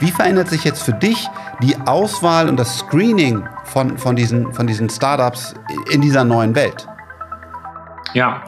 [0.00, 1.28] Wie verändert sich jetzt für dich
[1.62, 5.54] die Auswahl und das Screening von, von, diesen, von diesen Startups
[5.90, 6.88] in dieser neuen Welt?
[8.14, 8.42] Ja,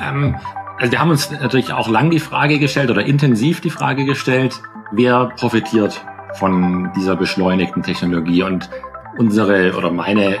[0.00, 0.36] ähm,
[0.78, 4.60] also wir haben uns natürlich auch lang die Frage gestellt oder intensiv die Frage gestellt,
[4.92, 8.68] wer profitiert von dieser beschleunigten Technologie und
[9.16, 10.36] unsere oder meine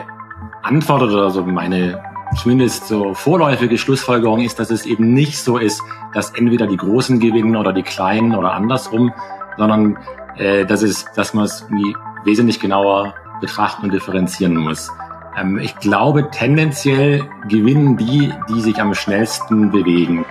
[0.62, 2.02] Antwort oder so meine
[2.36, 5.82] zumindest so vorläufige Schlussfolgerung ist, dass es eben nicht so ist,
[6.14, 9.12] dass entweder die Großen gewinnen oder die Kleinen oder andersrum,
[9.58, 9.98] sondern
[10.36, 11.66] äh, dass, es, dass man es
[12.24, 14.90] wesentlich genauer betrachten und differenzieren muss.
[15.36, 20.24] Ähm, ich glaube, tendenziell gewinnen die, die sich am schnellsten bewegen.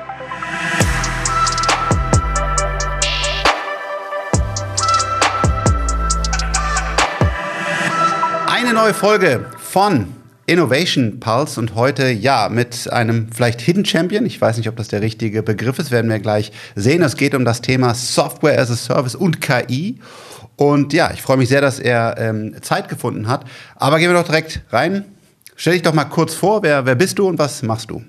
[8.48, 10.21] Eine neue Folge von
[10.52, 14.26] Innovation Pulse und heute ja mit einem vielleicht Hidden Champion.
[14.26, 17.02] Ich weiß nicht, ob das der richtige Begriff ist, werden wir gleich sehen.
[17.04, 20.02] Es geht um das Thema Software as a Service und KI.
[20.58, 23.46] Und ja, ich freue mich sehr, dass er ähm, Zeit gefunden hat.
[23.77, 25.05] Aber gehen wir doch direkt rein.
[25.55, 28.04] Stell dich doch mal kurz vor, wer, wer bist du und was machst du?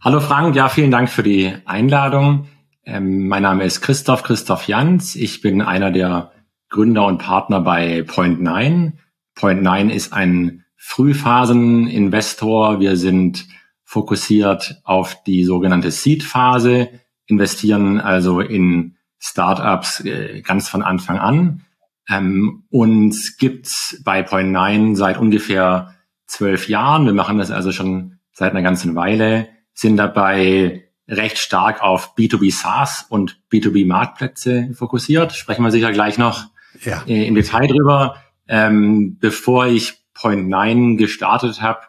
[0.00, 2.46] Hallo Frank, ja, vielen Dank für die Einladung.
[2.84, 5.16] Ähm, mein Name ist Christoph, Christoph Jans.
[5.16, 6.30] Ich bin einer der
[6.68, 8.92] Gründer und Partner bei Point9.
[9.36, 12.80] Point9 ist ein Frühphasen-Investor.
[12.80, 13.46] Wir sind
[13.84, 16.88] fokussiert auf die sogenannte Seed-Phase,
[17.26, 21.64] investieren also in Startups äh, ganz von Anfang an.
[22.08, 25.94] Ähm, uns gibt's bei Point9 seit ungefähr
[26.26, 27.06] zwölf Jahren.
[27.06, 32.52] Wir machen das also schon seit einer ganzen Weile, sind dabei recht stark auf B2B
[32.52, 35.32] SaaS und B2B Marktplätze fokussiert.
[35.32, 36.44] Sprechen wir sicher gleich noch
[36.84, 37.02] ja.
[37.06, 38.16] äh, im Detail drüber.
[38.46, 41.80] Ähm, bevor ich Point 9 gestartet habe,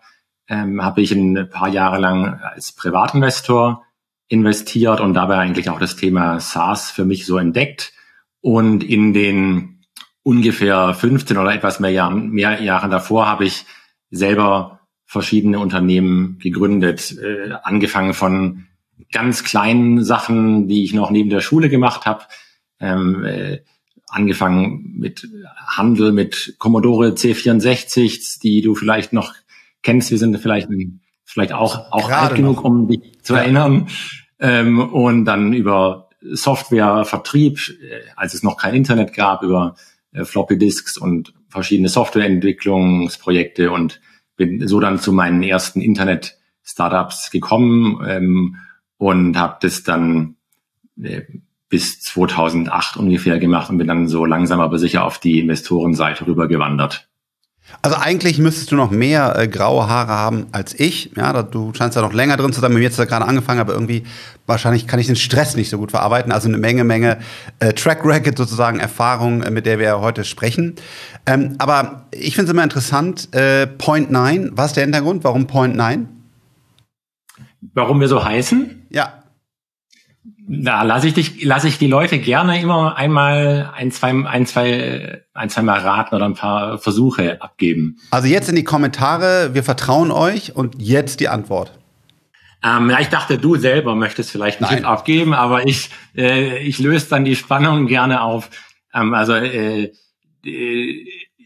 [0.47, 3.83] ähm, habe ich ein paar Jahre lang als Privatinvestor
[4.27, 7.93] investiert und dabei eigentlich auch das Thema SaaS für mich so entdeckt.
[8.41, 9.85] Und in den
[10.23, 13.65] ungefähr 15 oder etwas mehr Jahren, mehr Jahren davor habe ich
[14.11, 18.65] selber verschiedene Unternehmen gegründet, äh, angefangen von
[19.11, 22.25] ganz kleinen Sachen, die ich noch neben der Schule gemacht habe,
[22.79, 23.59] ähm, äh,
[24.09, 25.27] angefangen mit
[25.67, 29.33] Handel, mit Commodore C64, die du vielleicht noch
[29.81, 30.11] kennst.
[30.11, 30.67] Wir sind vielleicht,
[31.25, 33.41] vielleicht auch, auch alt genug, um dich zu ja.
[33.41, 33.87] erinnern.
[34.39, 39.75] Ähm, und dann über Software, Vertrieb, äh, als es noch kein Internet gab, über
[40.11, 44.01] äh, Floppy Disks und verschiedene Softwareentwicklungsprojekte und
[44.35, 48.55] bin so dann zu meinen ersten Internet-Startups gekommen ähm,
[48.97, 50.35] und habe das dann
[51.01, 51.23] äh,
[51.69, 57.09] bis 2008 ungefähr gemacht und bin dann so langsam aber sicher auf die Investorenseite rübergewandert.
[57.81, 61.11] Also eigentlich müsstest du noch mehr äh, graue Haare haben als ich.
[61.15, 62.73] Ja, du scheinst ja noch länger drin zu sein.
[62.73, 64.03] Mir jetzt da gerade angefangen, aber irgendwie
[64.47, 66.31] wahrscheinlich kann ich den Stress nicht so gut verarbeiten.
[66.31, 67.19] Also eine Menge, Menge
[67.59, 70.75] äh, Track Record sozusagen Erfahrung, äh, mit der wir heute sprechen.
[71.25, 73.33] Ähm, aber ich finde es immer interessant.
[73.35, 75.23] Äh, Point 9, was ist der Hintergrund?
[75.23, 76.09] Warum Point 9?
[77.73, 78.87] Warum wir so heißen?
[78.89, 79.18] Ja.
[80.51, 85.21] Da lasse ich dich, lasse ich die Leute gerne immer einmal ein, zwei, ein, zwei,
[85.35, 87.97] ein, zwei Mal raten oder ein paar Versuche abgeben.
[88.09, 91.77] Also jetzt in die Kommentare, wir vertrauen euch und jetzt die Antwort.
[92.63, 96.79] Ähm, ja, ich dachte, du selber möchtest vielleicht einen Tipp abgeben, aber ich, äh, ich
[96.79, 98.49] löse dann die Spannung gerne auf.
[98.91, 99.91] Ähm, also äh,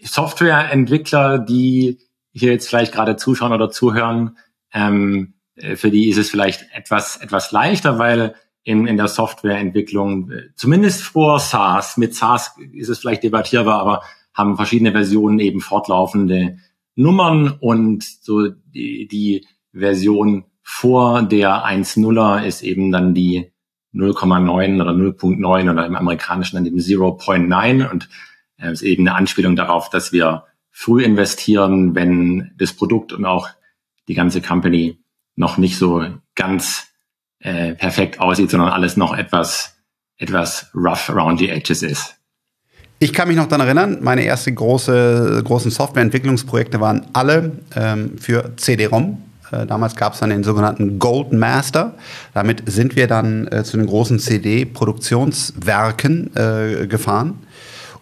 [0.01, 1.99] Softwareentwickler, die
[2.31, 4.37] hier jetzt vielleicht gerade zuschauen oder zuhören,
[4.71, 10.31] ähm, äh, für die ist es vielleicht etwas etwas leichter, weil in, in der Softwareentwicklung,
[10.55, 14.03] zumindest vor SaaS, mit SaaS ist es vielleicht debattierbar, aber
[14.33, 16.57] haben verschiedene Versionen eben fortlaufende
[16.95, 23.51] Nummern und so die, die Version vor der 1.0er ist eben dann die
[23.93, 28.09] 0,9 oder 0.9 oder im amerikanischen dann eben 0.9 und
[28.57, 33.49] äh, ist eben eine Anspielung darauf, dass wir früh investieren, wenn das Produkt und auch
[34.07, 34.99] die ganze Company
[35.35, 36.92] noch nicht so ganz
[37.43, 39.75] äh, perfekt aussieht, sondern alles noch etwas,
[40.17, 42.15] etwas rough around the edges ist.
[42.99, 48.55] Ich kann mich noch daran erinnern, meine ersten große, großen Softwareentwicklungsprojekte waren alle ähm, für
[48.55, 49.21] CD-ROM.
[49.51, 51.95] Äh, damals gab es dann den sogenannten Gold Master.
[52.33, 57.39] Damit sind wir dann äh, zu den großen CD-Produktionswerken äh, gefahren.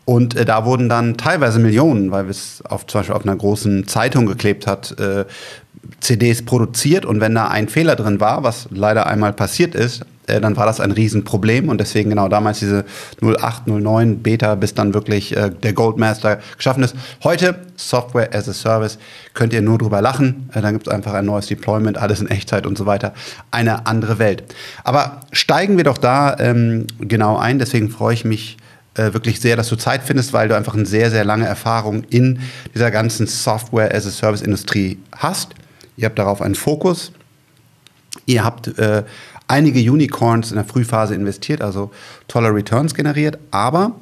[0.05, 4.27] Und äh, da wurden dann teilweise Millionen, weil es zum Beispiel auf einer großen Zeitung
[4.27, 5.25] geklebt hat, äh,
[5.99, 10.39] CDs produziert und wenn da ein Fehler drin war, was leider einmal passiert ist, äh,
[10.39, 12.85] dann war das ein Riesenproblem und deswegen genau damals diese
[13.21, 16.95] 08, 09 Beta, bis dann wirklich äh, der Goldmaster geschaffen ist.
[17.23, 18.99] Heute Software as a Service,
[19.33, 22.27] könnt ihr nur drüber lachen, äh, dann gibt es einfach ein neues Deployment, alles in
[22.27, 23.13] Echtzeit und so weiter.
[23.49, 24.43] Eine andere Welt.
[24.83, 28.57] Aber steigen wir doch da ähm, genau ein, deswegen freue ich mich
[28.95, 32.03] äh, wirklich sehr, dass du Zeit findest, weil du einfach eine sehr, sehr lange Erfahrung
[32.09, 32.39] in
[32.75, 35.55] dieser ganzen Software-as-a-Service-Industrie hast.
[36.01, 37.11] Ihr habt darauf einen Fokus.
[38.25, 39.03] Ihr habt äh,
[39.47, 41.91] einige Unicorns in der Frühphase investiert, also
[42.27, 43.95] tolle Returns generiert, aber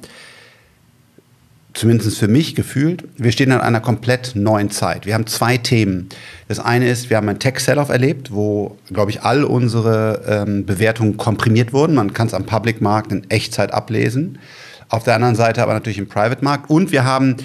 [1.73, 5.05] zumindest für mich gefühlt, wir stehen an einer komplett neuen Zeit.
[5.05, 6.07] Wir haben zwei Themen.
[6.47, 11.17] Das eine ist, wir haben ein Tech-Sell-Off erlebt, wo, glaube ich, all unsere ähm, Bewertungen
[11.17, 11.95] komprimiert wurden.
[11.95, 14.39] Man kann es am Public-Markt in Echtzeit ablesen.
[14.87, 16.69] Auf der anderen Seite aber natürlich im Private-Markt.
[16.69, 17.35] Und wir haben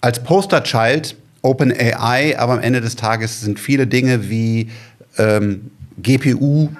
[0.00, 4.70] als Poster-Child OpenAI, aber am Ende des Tages sind viele Dinge wie
[5.18, 6.70] ähm, GPU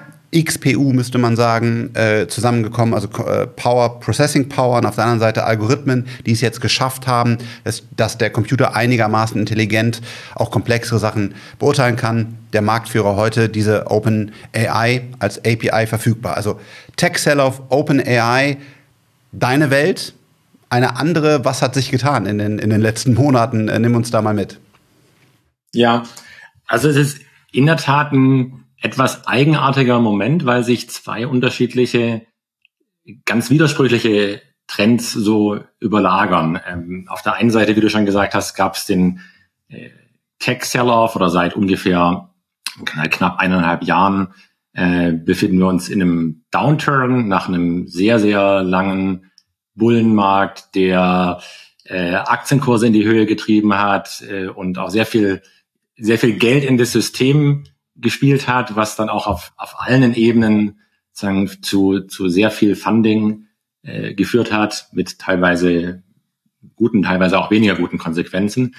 [0.43, 5.21] XPU müsste man sagen, äh, zusammengekommen, also äh, Power, Processing Power und auf der anderen
[5.21, 10.01] Seite Algorithmen, die es jetzt geschafft haben, dass, dass der Computer einigermaßen intelligent
[10.35, 12.37] auch komplexere Sachen beurteilen kann.
[12.51, 16.35] Der Marktführer heute, diese Open AI als API verfügbar.
[16.35, 16.59] Also
[16.97, 18.57] Tech Sell-off, Open AI,
[19.31, 20.13] deine Welt,
[20.75, 23.67] eine andere, was hat sich getan in den, in den letzten Monaten?
[23.67, 24.59] Äh, nimm uns da mal mit.
[25.73, 26.03] Ja,
[26.67, 32.25] also es ist in der Tat ein etwas eigenartiger Moment, weil sich zwei unterschiedliche,
[33.25, 36.59] ganz widersprüchliche Trends so überlagern.
[36.67, 39.21] Ähm, auf der einen Seite, wie du schon gesagt hast, gab es den
[39.69, 39.89] äh,
[40.39, 42.29] Tech-Sell-Off oder seit ungefähr
[42.83, 44.33] knapp eineinhalb Jahren
[44.73, 49.31] äh, befinden wir uns in einem Downturn nach einem sehr, sehr langen
[49.75, 51.41] Bullenmarkt, der
[51.85, 55.41] äh, Aktienkurse in die Höhe getrieben hat äh, und auch sehr viel,
[55.97, 60.79] sehr viel Geld in das System gespielt hat, was dann auch auf, auf allen Ebenen
[61.11, 63.47] sagen, zu, zu sehr viel Funding
[63.83, 66.03] äh, geführt hat, mit teilweise
[66.75, 68.75] guten, teilweise auch weniger guten Konsequenzen.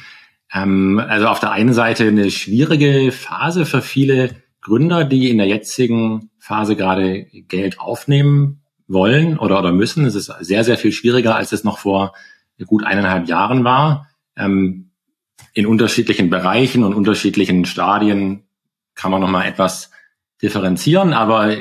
[0.52, 5.46] Ähm, also auf der einen Seite eine schwierige Phase für viele Gründer, die in der
[5.46, 10.04] jetzigen Phase gerade Geld aufnehmen wollen oder, oder müssen.
[10.06, 12.14] Es ist sehr, sehr viel schwieriger, als es noch vor
[12.66, 14.08] gut eineinhalb Jahren war.
[14.36, 14.90] Ähm,
[15.52, 18.44] in unterschiedlichen Bereichen und unterschiedlichen Stadien
[18.94, 19.90] kann man nochmal etwas
[20.42, 21.54] differenzieren, aber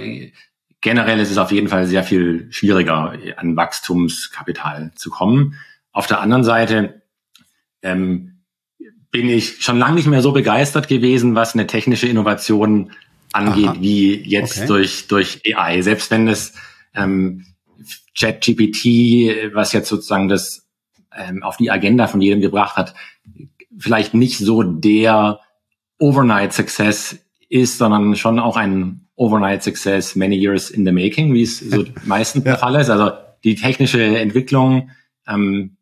[0.81, 5.55] generell ist es auf jeden Fall sehr viel schwieriger, an Wachstumskapital zu kommen.
[5.91, 7.01] Auf der anderen Seite
[7.81, 8.41] ähm,
[9.11, 12.91] bin ich schon lange nicht mehr so begeistert gewesen, was eine technische Innovation
[13.31, 13.75] angeht, Aha.
[13.79, 14.67] wie jetzt okay.
[14.67, 15.81] durch, durch AI.
[15.81, 16.53] Selbst wenn es
[16.95, 17.45] ähm,
[18.17, 20.67] ChatGPT, was jetzt sozusagen das
[21.15, 22.93] ähm, auf die Agenda von jedem gebracht hat,
[23.77, 25.39] vielleicht nicht so der
[25.99, 27.19] Overnight Success
[27.49, 31.85] ist, sondern schon auch ein Overnight Success, many years in the making, wie es so
[32.05, 32.51] meistens ja.
[32.51, 32.89] der Fall ist.
[32.89, 33.11] Also
[33.43, 34.91] die technische Entwicklung
[35.27, 35.77] ähm,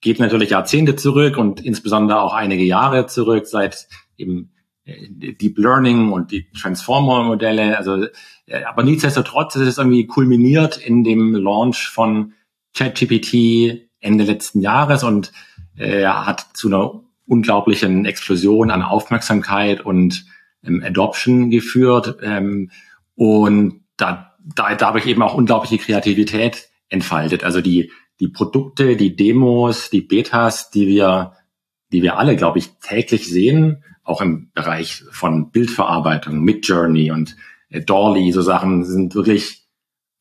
[0.00, 4.52] geht natürlich Jahrzehnte zurück und insbesondere auch einige Jahre zurück, seit eben
[4.88, 7.76] Deep Learning und die Transformer-Modelle.
[7.76, 8.06] Also,
[8.46, 12.32] äh, aber nichtsdestotrotz ist es irgendwie kulminiert in dem Launch von
[12.74, 15.32] ChatGPT Ende letzten Jahres und
[15.76, 20.24] äh, hat zu einer unglaublichen Explosion an Aufmerksamkeit und
[20.64, 22.18] ähm, Adoption geführt.
[22.22, 22.70] Ähm,
[23.14, 27.44] und da, da, da habe ich eben auch unglaubliche Kreativität entfaltet.
[27.44, 31.34] Also die, die Produkte, die Demos, die Betas, die wir,
[31.92, 37.36] die wir alle, glaube ich, täglich sehen, auch im Bereich von Bildverarbeitung, Midjourney und
[37.68, 39.66] äh, Dolly, so Sachen sind wirklich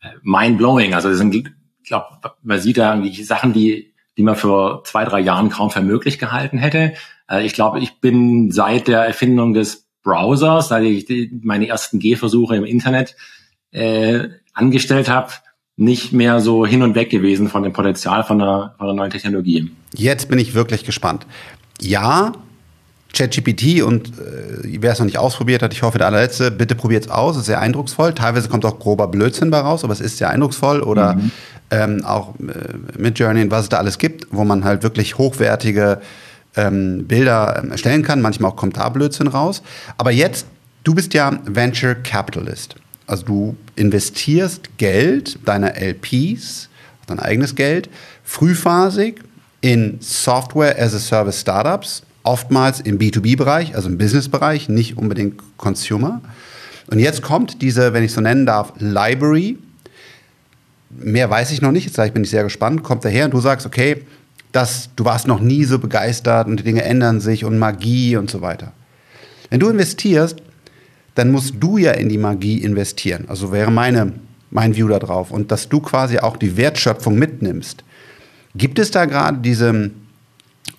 [0.01, 0.94] äh, mind-blowing.
[0.94, 1.48] Also das sind, ich
[1.86, 2.06] glaube,
[2.44, 6.20] man sieht da irgendwie Sachen, die, die man für zwei, drei Jahren kaum für möglich
[6.20, 6.94] gehalten hätte.
[7.29, 12.56] Äh, ich glaube, ich bin seit der Erfindung des Browsers, da ich meine ersten Gehversuche
[12.56, 13.15] im Internet
[13.72, 15.32] äh, angestellt habe,
[15.77, 19.12] nicht mehr so hin und weg gewesen von dem Potenzial von der, von der neuen
[19.12, 19.72] Technologie.
[19.94, 21.25] Jetzt bin ich wirklich gespannt.
[21.79, 22.34] Ja,
[23.14, 27.06] ChatGPT und äh, wer es noch nicht ausprobiert hat, ich hoffe, der allerletzte, bitte probiert
[27.06, 28.14] es aus, es ist sehr eindrucksvoll.
[28.14, 30.82] Teilweise kommt auch grober Blödsinn bei raus, aber es ist sehr eindrucksvoll.
[30.82, 31.32] Oder mhm.
[31.72, 36.02] ähm, auch äh, mit Journey, was es da alles gibt, wo man halt wirklich hochwertige
[36.56, 38.22] ähm, Bilder ähm, erstellen kann.
[38.22, 39.62] Manchmal auch kommt da Blödsinn raus.
[39.98, 40.46] Aber jetzt,
[40.84, 42.76] du bist ja Venture Capitalist.
[43.08, 46.70] Also du investierst Geld deiner LPs,
[47.08, 47.90] dein eigenes Geld,
[48.24, 49.22] frühphasig
[49.62, 56.22] in Software as a Service Startups, oftmals im B2B-Bereich, also im Business-Bereich, nicht unbedingt Consumer.
[56.88, 59.57] Und jetzt kommt diese, wenn ich so nennen darf, Library.
[60.89, 63.65] Mehr weiß ich noch nicht, jetzt bin ich sehr gespannt, kommt daher und du sagst,
[63.65, 64.03] okay,
[64.51, 68.29] dass du warst noch nie so begeistert und die Dinge ändern sich und Magie und
[68.29, 68.74] so weiter.
[69.50, 70.38] Wenn du investierst,
[71.15, 73.25] dann musst du ja in die Magie investieren.
[73.27, 74.13] Also wäre meine,
[74.51, 75.31] mein View da drauf.
[75.31, 77.84] Und dass du quasi auch die Wertschöpfung mitnimmst.
[78.55, 79.91] Gibt es da gerade diese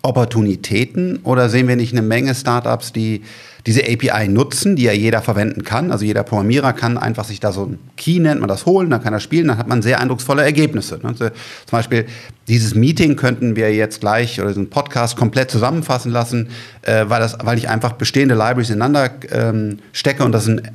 [0.01, 3.21] Opportunitäten oder sehen wir nicht eine Menge Startups, die
[3.65, 5.91] diese API nutzen, die ja jeder verwenden kann?
[5.91, 9.03] Also jeder Programmierer kann einfach sich da so ein Key nennt man das holen, dann
[9.03, 10.99] kann er spielen, dann hat man sehr eindrucksvolle Ergebnisse.
[11.03, 11.31] Also zum
[11.71, 12.05] Beispiel
[12.47, 16.47] dieses Meeting könnten wir jetzt gleich oder diesen Podcast komplett zusammenfassen lassen,
[16.83, 20.59] äh, weil das, weil ich einfach bestehende Libraries ineinander ähm, stecke und das ist ein
[20.59, 20.69] äh,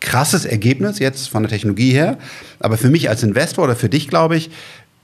[0.00, 2.18] krasses Ergebnis jetzt von der Technologie her.
[2.60, 4.50] Aber für mich als Investor oder für dich, glaube ich,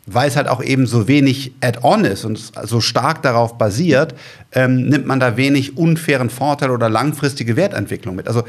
[0.06, 4.14] weil es halt auch eben so wenig Add-on ist und so stark darauf basiert,
[4.52, 8.26] ähm, nimmt man da wenig unfairen Vorteil oder langfristige Wertentwicklung mit.
[8.26, 8.42] Also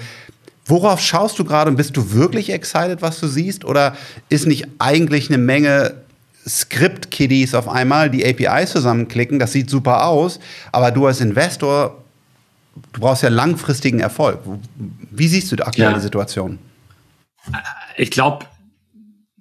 [0.66, 3.66] worauf schaust du gerade und bist du wirklich excited, was du siehst?
[3.66, 3.96] Oder
[4.30, 5.96] ist nicht eigentlich eine Menge
[6.48, 10.40] Script-Kiddies auf einmal, die APIs zusammenklicken, das sieht super aus,
[10.72, 12.04] aber du als Investor,
[12.92, 14.40] du brauchst ja langfristigen Erfolg.
[15.12, 16.00] Wie siehst du die aktuelle ja.
[16.00, 16.60] Situation?
[17.96, 18.46] Ich glaube,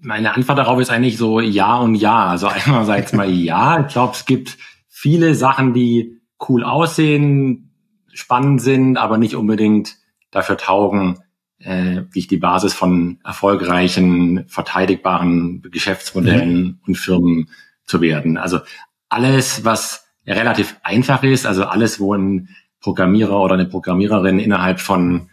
[0.03, 2.27] meine Antwort darauf ist eigentlich so ja und ja.
[2.27, 3.81] Also einerseits mal ja.
[3.87, 7.73] Ich glaube, es gibt viele Sachen, die cool aussehen,
[8.13, 9.97] spannend sind, aber nicht unbedingt
[10.31, 11.21] dafür taugen,
[11.59, 16.79] äh, wie die Basis von erfolgreichen, verteidigbaren Geschäftsmodellen mhm.
[16.87, 17.49] und Firmen
[17.85, 18.37] zu werden.
[18.37, 18.61] Also
[19.09, 22.49] alles, was relativ einfach ist, also alles, wo ein
[22.81, 25.31] Programmierer oder eine Programmiererin innerhalb von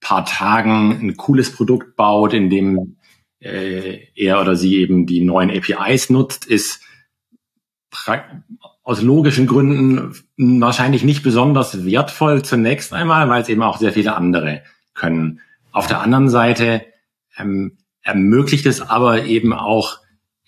[0.00, 2.96] paar Tagen ein cooles Produkt baut, in dem
[3.42, 6.80] äh, er oder sie eben die neuen APIs nutzt, ist
[8.84, 14.16] aus logischen Gründen wahrscheinlich nicht besonders wertvoll zunächst einmal, weil es eben auch sehr viele
[14.16, 14.62] andere
[14.94, 15.40] können.
[15.72, 16.82] Auf der anderen Seite
[17.36, 19.98] ähm, ermöglicht es aber eben auch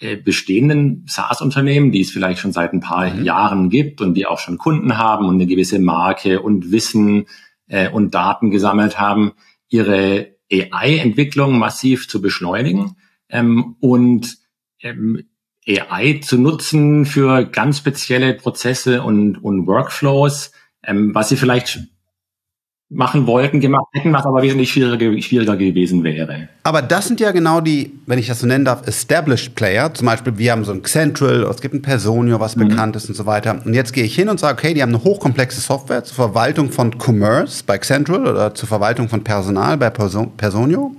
[0.01, 3.25] äh, bestehenden SaaS-Unternehmen, die es vielleicht schon seit ein paar mhm.
[3.25, 7.27] Jahren gibt und die auch schon Kunden haben und eine gewisse Marke und Wissen
[7.69, 9.33] äh, und Daten gesammelt haben,
[9.69, 12.97] ihre AI-Entwicklung massiv zu beschleunigen
[13.29, 14.39] ähm, und
[14.81, 15.25] ähm,
[15.67, 21.81] AI zu nutzen für ganz spezielle Prozesse und, und Workflows, ähm, was sie vielleicht
[22.91, 26.49] machen wollten, gemacht hätten, was aber wesentlich schwieriger, schwieriger gewesen wäre.
[26.62, 29.93] Aber das sind ja genau die, wenn ich das so nennen darf, Established Player.
[29.95, 32.69] Zum Beispiel, wir haben so ein Central, es gibt ein Personio, was mhm.
[32.69, 33.61] bekannt ist und so weiter.
[33.64, 36.71] Und jetzt gehe ich hin und sage, okay, die haben eine hochkomplexe Software zur Verwaltung
[36.71, 40.95] von Commerce bei Central oder zur Verwaltung von Personal bei Personio.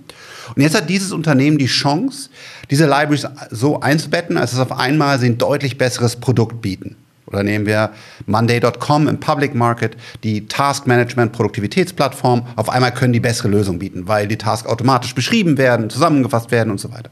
[0.56, 2.30] Und jetzt hat dieses Unternehmen die Chance,
[2.70, 6.96] diese Libraries so einzubetten, als es auf einmal sie ein deutlich besseres Produkt bieten.
[7.36, 7.92] Oder nehmen wir
[8.28, 12.48] Monday.com im Public Market, die Task Management Produktivitätsplattform.
[12.56, 16.72] Auf einmal können die bessere Lösungen bieten, weil die Tasks automatisch beschrieben werden, zusammengefasst werden
[16.72, 17.10] und so weiter.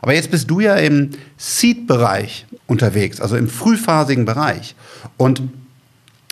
[0.00, 4.76] Aber jetzt bist du ja im Seed-Bereich unterwegs, also im frühphasigen Bereich.
[5.16, 5.42] Und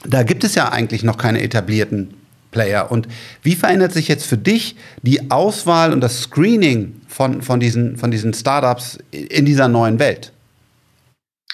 [0.06, 2.14] da gibt es ja eigentlich noch keine etablierten
[2.52, 2.92] Player.
[2.92, 3.08] Und
[3.42, 8.12] wie verändert sich jetzt für dich die Auswahl und das Screening von, von, diesen, von
[8.12, 10.32] diesen Startups in dieser neuen Welt?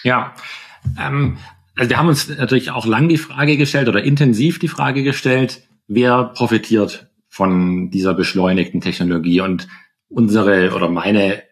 [0.02, 0.34] Ja,
[0.98, 1.36] ähm,
[1.76, 5.62] also wir haben uns natürlich auch lang die Frage gestellt oder intensiv die Frage gestellt,
[5.88, 9.68] wer profitiert von dieser beschleunigten Technologie und
[10.08, 11.42] unsere oder meine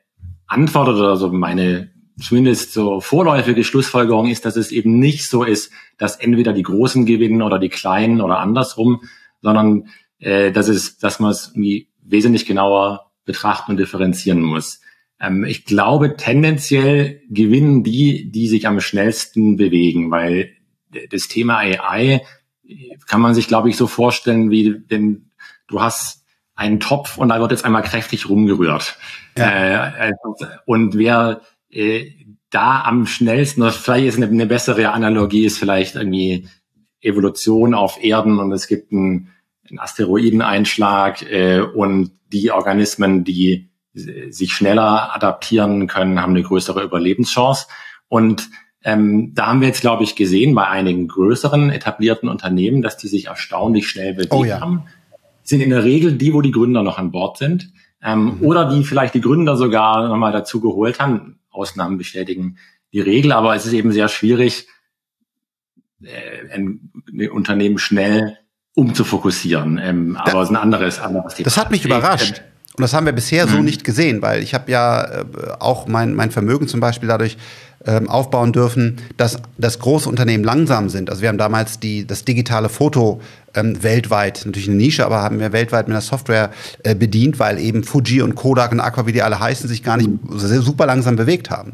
[0.47, 5.73] Antwort oder so meine zumindest so vorläufige Schlussfolgerung ist, dass es eben nicht so ist,
[5.99, 9.03] dass entweder die Großen gewinnen oder die Kleinen oder andersrum,
[9.41, 11.53] sondern äh, dass es, dass man es
[12.03, 14.81] wesentlich genauer betrachten und differenzieren muss.
[15.21, 20.53] Ähm, ich glaube, tendenziell gewinnen die, die sich am schnellsten bewegen, weil
[21.11, 22.23] das Thema AI
[23.07, 25.31] kann man sich, glaube ich, so vorstellen, wie denn
[25.67, 28.99] du hast einen Topf und da wird jetzt einmal kräftig rumgerührt.
[29.37, 29.89] Ja.
[29.97, 30.13] Äh,
[30.67, 32.11] und wer äh,
[32.51, 36.49] da am schnellsten, oder vielleicht ist eine, eine bessere Analogie, ist vielleicht irgendwie
[37.01, 39.31] Evolution auf Erden und es gibt einen,
[39.69, 47.67] einen Asteroideneinschlag äh, und die Organismen, die sich schneller adaptieren können, haben eine größere Überlebenschance.
[48.09, 48.49] Und
[48.85, 53.09] ähm, da haben wir jetzt, glaube ich, gesehen bei einigen größeren etablierten Unternehmen, dass die
[53.09, 54.61] sich erstaunlich schnell bewegt oh ja.
[54.61, 54.85] haben.
[55.43, 57.73] Sind in der Regel die, wo die Gründer noch an Bord sind.
[58.03, 58.47] Ähm, mhm.
[58.47, 61.41] Oder die vielleicht die Gründer sogar nochmal dazu geholt haben.
[61.51, 62.59] Ausnahmen bestätigen
[62.93, 64.69] die Regel, aber es ist eben sehr schwierig,
[66.03, 68.39] äh, ein, ein Unternehmen schnell
[68.75, 69.79] umzufokussieren.
[69.83, 71.45] Ähm, aber es ist ein anderes, anderes Thema.
[71.45, 72.43] Das hat mich überrascht.
[72.79, 73.51] Und das haben wir bisher mhm.
[73.51, 75.25] so nicht gesehen, weil ich habe ja äh,
[75.59, 77.37] auch mein, mein Vermögen zum Beispiel dadurch
[77.85, 81.11] ähm, aufbauen dürfen, dass, dass große Unternehmen langsam sind.
[81.11, 83.21] Also wir haben damals die, das digitale Foto
[83.55, 86.51] ähm, weltweit, natürlich eine Nische, aber haben wir weltweit mit der Software
[86.85, 89.97] äh, bedient, weil eben Fuji und Kodak und Aqua, wie die alle heißen, sich gar
[89.97, 91.73] nicht super langsam bewegt haben.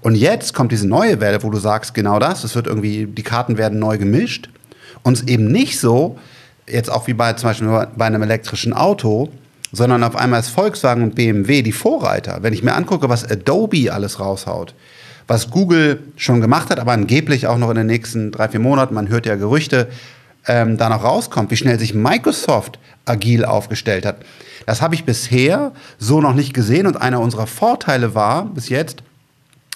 [0.00, 3.22] Und jetzt kommt diese neue Welle, wo du sagst, genau das, es wird irgendwie, die
[3.22, 4.50] Karten werden neu gemischt.
[5.02, 6.18] Und es eben nicht so,
[6.68, 9.30] jetzt auch wie bei zum Beispiel bei einem elektrischen Auto,
[9.74, 12.38] sondern auf einmal ist Volkswagen und BMW die Vorreiter.
[12.42, 14.74] Wenn ich mir angucke, was Adobe alles raushaut,
[15.26, 18.94] was Google schon gemacht hat, aber angeblich auch noch in den nächsten drei, vier Monaten,
[18.94, 19.88] man hört ja Gerüchte,
[20.46, 24.16] ähm, da noch rauskommt, wie schnell sich Microsoft agil aufgestellt hat.
[24.66, 29.02] Das habe ich bisher so noch nicht gesehen und einer unserer Vorteile war bis jetzt,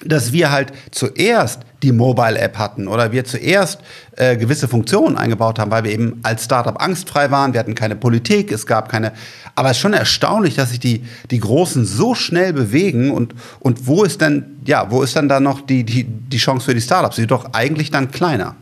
[0.04, 3.80] dass wir halt zuerst die Mobile-App hatten oder wir zuerst
[4.16, 7.52] äh, gewisse Funktionen eingebaut haben, weil wir eben als Startup angstfrei waren.
[7.52, 9.12] Wir hatten keine Politik, es gab keine.
[9.54, 13.86] Aber es ist schon erstaunlich, dass sich die, die Großen so schnell bewegen und, und
[13.86, 16.80] wo ist denn, ja, wo ist dann da noch die, die, die Chance für die
[16.80, 17.16] Startups?
[17.16, 18.56] Sie sind doch eigentlich dann kleiner.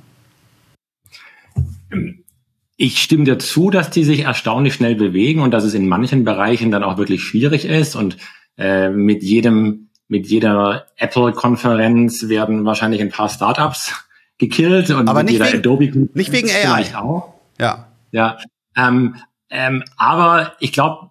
[2.78, 6.24] Ich stimme dir zu, dass die sich erstaunlich schnell bewegen und dass es in manchen
[6.24, 8.18] Bereichen dann auch wirklich schwierig ist und
[8.58, 14.06] äh, mit jedem mit jeder Apple-Konferenz werden wahrscheinlich ein paar Startups
[14.38, 17.34] gekillt und aber mit nicht jeder wegen, Adobe nicht wegen AI auch.
[17.58, 18.38] Ja, ja.
[18.76, 19.16] Ähm,
[19.50, 21.10] ähm, aber ich glaube,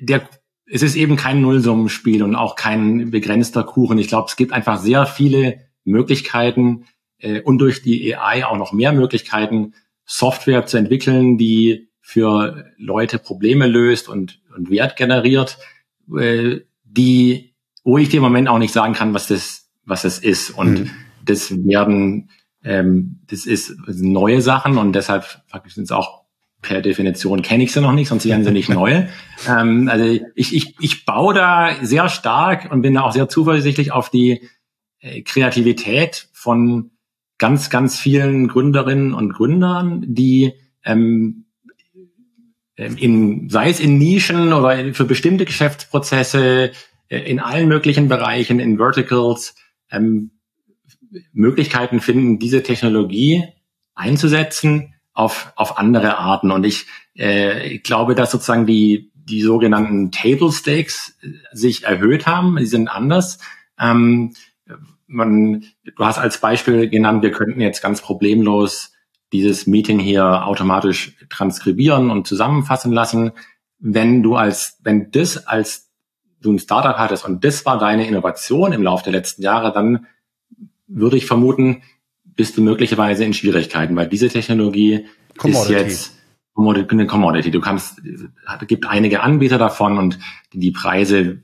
[0.00, 0.28] der
[0.70, 3.98] es ist eben kein Nullsummenspiel und auch kein begrenzter Kuchen.
[3.98, 6.84] Ich glaube, es gibt einfach sehr viele Möglichkeiten
[7.18, 9.74] äh, und durch die AI auch noch mehr Möglichkeiten,
[10.04, 15.58] Software zu entwickeln, die für Leute Probleme löst und, und Wert generiert,
[16.18, 17.47] äh, die,
[17.84, 20.50] wo ich dir im Moment auch nicht sagen kann, was das, was das ist.
[20.50, 20.90] Und mhm.
[21.24, 22.30] das werden,
[22.64, 25.24] ähm, das ist neue Sachen und deshalb
[25.66, 26.24] sind es auch
[26.60, 29.06] per Definition kenne ich sie noch nicht, sonst wären sie nicht neu.
[29.48, 30.04] Ähm, also
[30.34, 34.42] ich, ich, ich baue da sehr stark und bin da auch sehr zuversichtlich auf die
[35.00, 36.90] äh, Kreativität von
[37.38, 40.54] ganz, ganz vielen Gründerinnen und Gründern, die
[40.84, 41.44] ähm,
[42.76, 46.72] ähm, in, sei es in Nischen oder für bestimmte Geschäftsprozesse,
[47.08, 49.54] in allen möglichen Bereichen, in Verticals,
[49.90, 50.32] ähm,
[51.32, 53.44] Möglichkeiten finden, diese Technologie
[53.94, 56.50] einzusetzen auf, auf andere Arten.
[56.50, 56.86] Und ich,
[57.16, 62.56] äh, ich glaube, dass sozusagen die, die sogenannten Table Stakes äh, sich erhöht haben.
[62.56, 63.38] Die sind anders.
[63.78, 64.34] Ähm,
[65.06, 68.92] man, du hast als Beispiel genannt, wir könnten jetzt ganz problemlos
[69.32, 73.32] dieses Meeting hier automatisch transkribieren und zusammenfassen lassen.
[73.78, 75.87] Wenn du als, wenn das als
[76.40, 80.06] du ein Startup hattest und das war deine Innovation im Laufe der letzten Jahre, dann
[80.86, 81.82] würde ich vermuten,
[82.24, 85.74] bist du möglicherweise in Schwierigkeiten, weil diese Technologie Commodity.
[85.74, 86.18] ist jetzt
[86.56, 87.50] eine Commodity.
[87.50, 90.18] Du kannst, es gibt einige Anbieter davon und
[90.52, 91.38] die Preise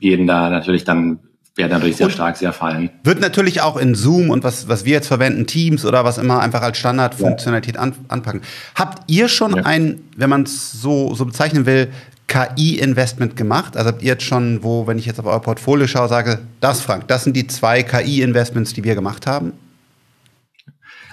[0.00, 1.20] gehen da natürlich dann
[1.58, 2.90] werden dadurch sehr und stark sehr fallen.
[3.02, 6.40] Wird natürlich auch in Zoom und was, was wir jetzt verwenden, Teams oder was immer
[6.40, 7.80] einfach als Standardfunktionalität ja.
[7.80, 8.42] an, anpacken.
[8.76, 9.64] Habt ihr schon ja.
[9.64, 11.88] ein, wenn man es so, so bezeichnen will,
[12.28, 13.76] KI-Investment gemacht?
[13.76, 16.80] Also habt ihr jetzt schon, wo, wenn ich jetzt auf euer Portfolio schaue, sage, das,
[16.80, 19.52] Frank, das sind die zwei KI-Investments, die wir gemacht haben?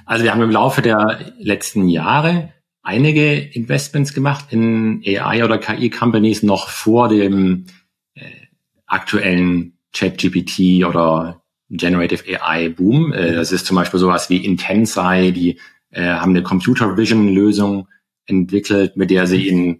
[0.05, 6.43] Also wir haben im Laufe der letzten Jahre einige Investments gemacht in AI oder KI-Companies
[6.43, 7.65] noch vor dem
[8.13, 8.21] äh,
[8.85, 13.11] aktuellen ChatGPT oder Generative AI Boom.
[13.13, 17.87] Äh, das ist zum Beispiel sowas wie Intensai, die äh, haben eine Computer Vision Lösung
[18.27, 19.79] entwickelt, mit der sie in, äh,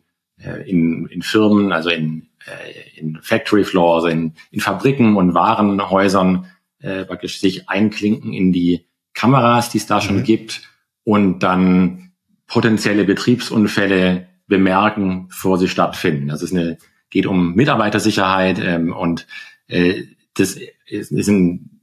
[0.66, 6.48] in, in Firmen, also in, äh, in Factory Floors, in, in Fabriken und Warenhäusern
[6.80, 10.24] äh, praktisch sich einklinken in die Kameras, die es da schon mhm.
[10.24, 10.62] gibt
[11.04, 12.12] und dann
[12.48, 16.28] potenzielle Betriebsunfälle bemerken, bevor sie stattfinden.
[16.28, 16.78] Das ist eine,
[17.10, 19.26] geht um Mitarbeitersicherheit ähm, und
[19.68, 20.04] äh,
[20.36, 21.82] das ist, ist ein,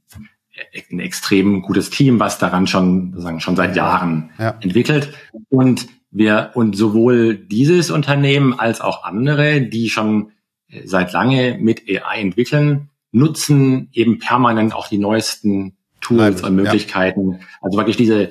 [0.91, 4.55] ein extrem gutes Team, was daran schon, sagen, schon seit Jahren ja.
[4.61, 5.13] entwickelt.
[5.49, 10.31] Und wir, und sowohl dieses Unternehmen als auch andere, die schon
[10.69, 16.55] äh, seit lange mit AI entwickeln, nutzen eben permanent auch die neuesten Tools Nein, und
[16.55, 17.31] Möglichkeiten.
[17.33, 17.39] Ja.
[17.61, 18.29] Also wirklich diese,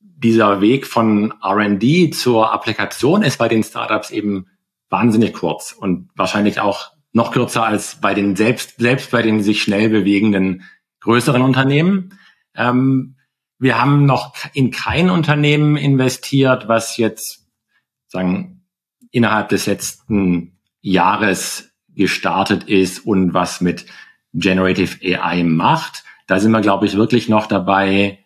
[0.00, 4.46] dieser Weg von R&D zur Applikation ist bei den Startups eben
[4.88, 9.62] wahnsinnig kurz und wahrscheinlich auch noch kürzer als bei den selbst, selbst bei den sich
[9.62, 10.62] schnell bewegenden
[11.00, 12.14] größeren Unternehmen.
[12.54, 13.16] Ähm,
[13.60, 17.46] wir haben noch in kein Unternehmen investiert, was jetzt
[18.08, 18.62] sagen
[19.10, 23.84] innerhalb des letzten Jahres gestartet ist und was mit
[24.32, 26.04] Generative AI macht.
[26.26, 28.20] Da sind wir, glaube ich, wirklich noch dabei,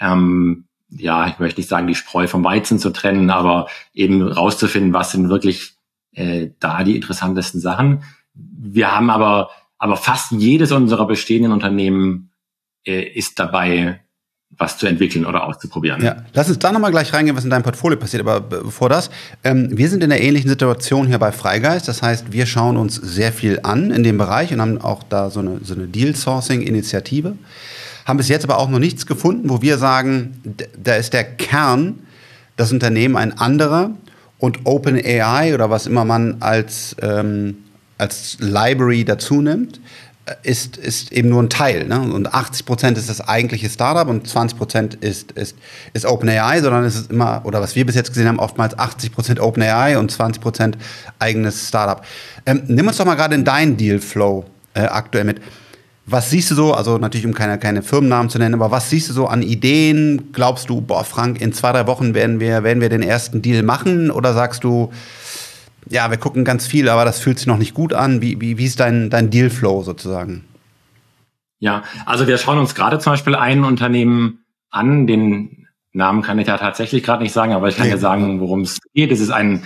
[0.00, 4.92] ähm, ja, ich möchte nicht sagen, die Spreu vom Weizen zu trennen, aber eben rauszufinden,
[4.92, 5.74] was sind wirklich
[6.12, 8.04] äh, da die interessantesten Sachen.
[8.34, 12.30] Wir haben aber, aber fast jedes unserer bestehenden Unternehmen
[12.86, 14.00] äh, ist dabei,
[14.58, 16.02] was zu entwickeln oder auszuprobieren.
[16.02, 18.20] Ja, lass uns da nochmal gleich reingehen, was in deinem Portfolio passiert.
[18.20, 19.10] Aber bevor das,
[19.44, 21.88] ähm, wir sind in einer ähnlichen Situation hier bei Freigeist.
[21.88, 25.30] Das heißt, wir schauen uns sehr viel an in dem Bereich und haben auch da
[25.30, 27.36] so eine, so eine Deal-Sourcing-Initiative.
[28.04, 30.40] Haben bis jetzt aber auch noch nichts gefunden, wo wir sagen,
[30.82, 32.00] da ist der Kern,
[32.56, 33.90] das Unternehmen ein anderer
[34.38, 37.58] und OpenAI oder was immer man als, ähm,
[37.96, 39.80] als Library dazu nimmt,
[40.44, 41.86] ist, ist eben nur ein Teil.
[41.86, 42.00] Ne?
[42.00, 45.56] Und 80 Prozent ist das eigentliche Startup und 20 Prozent ist, ist,
[45.92, 49.12] ist OpenAI, sondern es ist immer, oder was wir bis jetzt gesehen haben, oftmals 80
[49.12, 50.78] Prozent OpenAI und 20 Prozent
[51.18, 52.04] eigenes Startup.
[52.46, 55.40] Ähm, nimm uns doch mal gerade in deinen Dealflow äh, aktuell mit.
[56.06, 59.08] Was siehst du so, also natürlich um keine, keine Firmennamen zu nennen, aber was siehst
[59.08, 60.32] du so an Ideen?
[60.32, 63.62] Glaubst du, boah, Frank, in zwei, drei Wochen werden wir, werden wir den ersten Deal
[63.62, 64.10] machen?
[64.10, 64.90] Oder sagst du,
[65.88, 68.22] ja, wir gucken ganz viel, aber das fühlt sich noch nicht gut an.
[68.22, 70.44] Wie, wie, wie ist dein, dein Dealflow sozusagen?
[71.58, 76.48] Ja, also wir schauen uns gerade zum Beispiel ein Unternehmen an, den Namen kann ich
[76.48, 79.12] ja tatsächlich gerade nicht sagen, aber ich kann ja sagen, worum es geht.
[79.12, 79.64] Es ist ein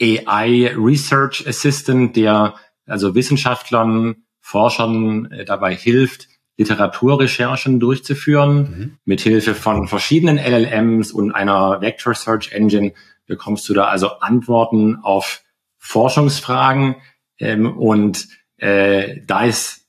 [0.00, 2.54] AI Research Assistant, der
[2.86, 8.56] also Wissenschaftlern, Forschern äh, dabei hilft, Literaturrecherchen durchzuführen.
[8.56, 8.98] Mhm.
[9.04, 12.92] Mit Hilfe von verschiedenen LLMs und einer Vector Search Engine
[13.26, 15.42] bekommst du da also Antworten auf
[15.78, 16.96] Forschungsfragen
[17.38, 19.86] ähm, und äh, da ist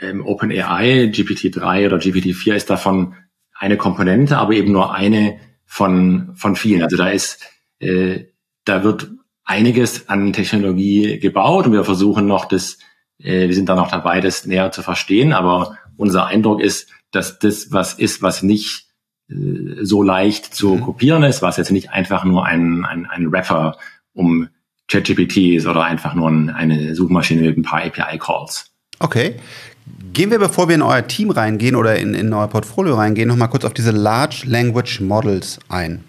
[0.00, 3.14] ähm, OpenAI, GPT-3 oder GPT-4 ist davon
[3.54, 6.82] eine Komponente, aber eben nur eine von, von vielen.
[6.82, 7.42] Also da ist,
[7.78, 8.24] äh,
[8.64, 9.10] da wird
[9.44, 12.78] einiges an Technologie gebaut und wir versuchen noch das,
[13.18, 17.38] äh, wir sind da noch dabei, das näher zu verstehen, aber unser Eindruck ist, dass
[17.38, 18.86] das was ist, was nicht
[19.28, 20.80] äh, so leicht zu mhm.
[20.82, 23.76] kopieren ist, was jetzt nicht einfach nur ein, ein, ein Rapper
[24.12, 24.48] um
[24.90, 28.66] ChatGPT ist oder einfach nur eine Suchmaschine mit ein paar API-Calls.
[28.98, 29.36] Okay.
[30.12, 33.48] Gehen wir, bevor wir in euer Team reingehen oder in, in euer Portfolio reingehen, nochmal
[33.48, 36.04] kurz auf diese Large Language Models ein.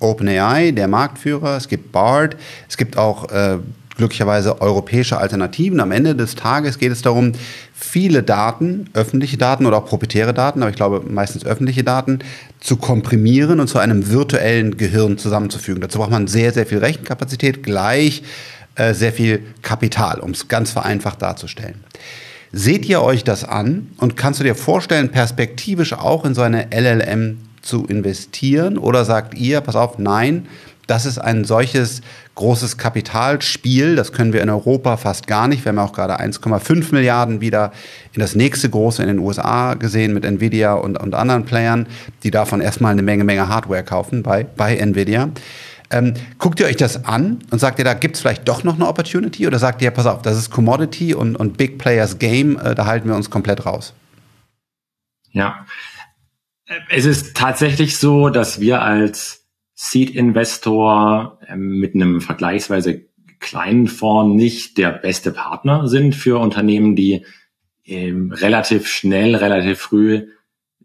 [0.00, 2.36] OpenAI, der Marktführer, es gibt BARD,
[2.68, 3.58] es gibt auch äh,
[3.96, 5.80] glücklicherweise europäische Alternativen.
[5.80, 7.32] Am Ende des Tages geht es darum,
[7.74, 12.20] viele Daten, öffentliche Daten oder auch proprietäre Daten, aber ich glaube meistens öffentliche Daten,
[12.60, 15.80] zu komprimieren und zu einem virtuellen Gehirn zusammenzufügen.
[15.80, 18.22] Dazu braucht man sehr, sehr viel Rechenkapazität, gleich
[18.74, 21.84] äh, sehr viel Kapital, um es ganz vereinfacht darzustellen.
[22.52, 26.68] Seht ihr euch das an und kannst du dir vorstellen, perspektivisch auch in so eine
[26.70, 28.76] LLM zu investieren?
[28.76, 30.46] Oder sagt ihr, pass auf, nein,
[30.86, 32.02] das ist ein solches
[32.34, 33.96] großes Kapitalspiel.
[33.96, 35.64] Das können wir in Europa fast gar nicht.
[35.64, 37.72] Wir haben ja auch gerade 1,5 Milliarden wieder
[38.12, 41.86] in das nächste große in den USA gesehen mit Nvidia und, und anderen Playern,
[42.22, 45.30] die davon erstmal eine Menge, Menge Hardware kaufen bei, bei Nvidia.
[45.90, 48.76] Ähm, guckt ihr euch das an und sagt ihr, da gibt es vielleicht doch noch
[48.76, 49.46] eine Opportunity?
[49.46, 52.86] Oder sagt ihr, pass auf, das ist Commodity und, und Big Players Game, äh, da
[52.86, 53.92] halten wir uns komplett raus?
[55.32, 55.66] Ja,
[56.88, 59.41] es ist tatsächlich so, dass wir als
[59.84, 63.04] Seed-Investor ähm, mit einem vergleichsweise
[63.40, 67.26] kleinen Fonds nicht der beste Partner sind für Unternehmen, die
[67.84, 70.28] ähm, relativ schnell, relativ früh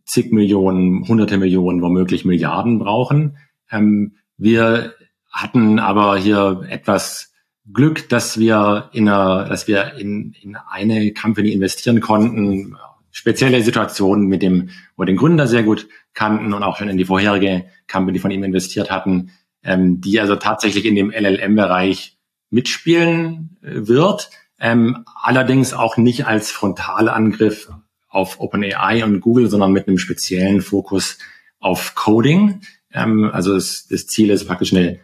[0.04, 3.38] zig Millionen, hunderte Millionen, womöglich Milliarden brauchen.
[3.70, 4.96] Ähm, wir
[5.32, 7.34] hatten aber hier etwas
[7.72, 12.76] Glück, dass wir in einer, dass wir in, in eine Company investieren konnten,
[13.12, 17.06] spezielle Situationen mit dem, wo den Gründer sehr gut kannten und auch schon in die
[17.06, 19.32] vorherige Company von ihm investiert hatten,
[19.64, 22.18] ähm, die also tatsächlich in dem LLM-Bereich
[22.50, 27.70] mitspielen äh, wird, ähm, allerdings auch nicht als Frontalangriff
[28.10, 31.20] auf OpenAI und Google, sondern mit einem speziellen Fokus
[31.60, 32.62] auf Coding.
[32.92, 35.00] Ähm, also das, das Ziel ist praktisch eine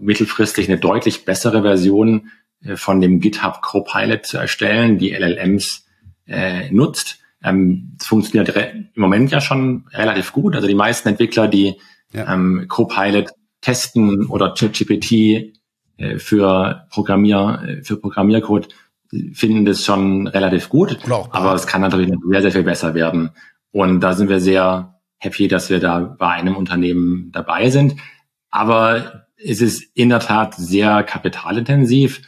[0.00, 2.30] mittelfristig eine deutlich bessere Version
[2.64, 5.86] äh, von dem GitHub Copilot zu erstellen, die LLMs
[6.26, 7.20] äh, nutzt.
[7.42, 10.54] Ähm, das funktioniert im Moment ja schon relativ gut.
[10.54, 11.76] Also die meisten Entwickler, die
[12.12, 12.32] ja.
[12.32, 15.52] ähm, Copilot testen oder ChatGPT
[15.96, 18.68] äh, für Programmier, äh, für Programmiercode,
[19.32, 20.98] finden das schon relativ gut.
[21.30, 23.30] Aber es kann natürlich noch sehr, sehr viel besser werden.
[23.72, 27.96] Und da sind wir sehr happy, dass wir da bei einem Unternehmen dabei sind.
[28.50, 32.22] Aber es ist in der Tat sehr kapitalintensiv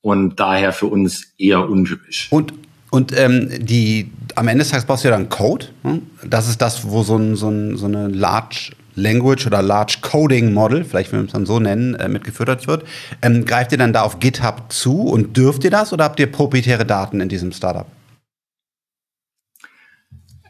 [0.00, 2.28] und daher für uns eher untypisch.
[2.30, 2.52] Und
[2.96, 5.66] und ähm, die, am Ende des Tages brauchst du ja dann Code.
[5.82, 6.00] Ne?
[6.24, 10.54] Das ist das, wo so, ein, so, ein, so eine Large Language oder Large Coding
[10.54, 12.86] Model, vielleicht will man es dann so nennen, äh, mitgefüttert wird.
[13.20, 16.32] Ähm, greift ihr dann da auf GitHub zu und dürft ihr das oder habt ihr
[16.32, 17.84] proprietäre Daten in diesem Startup?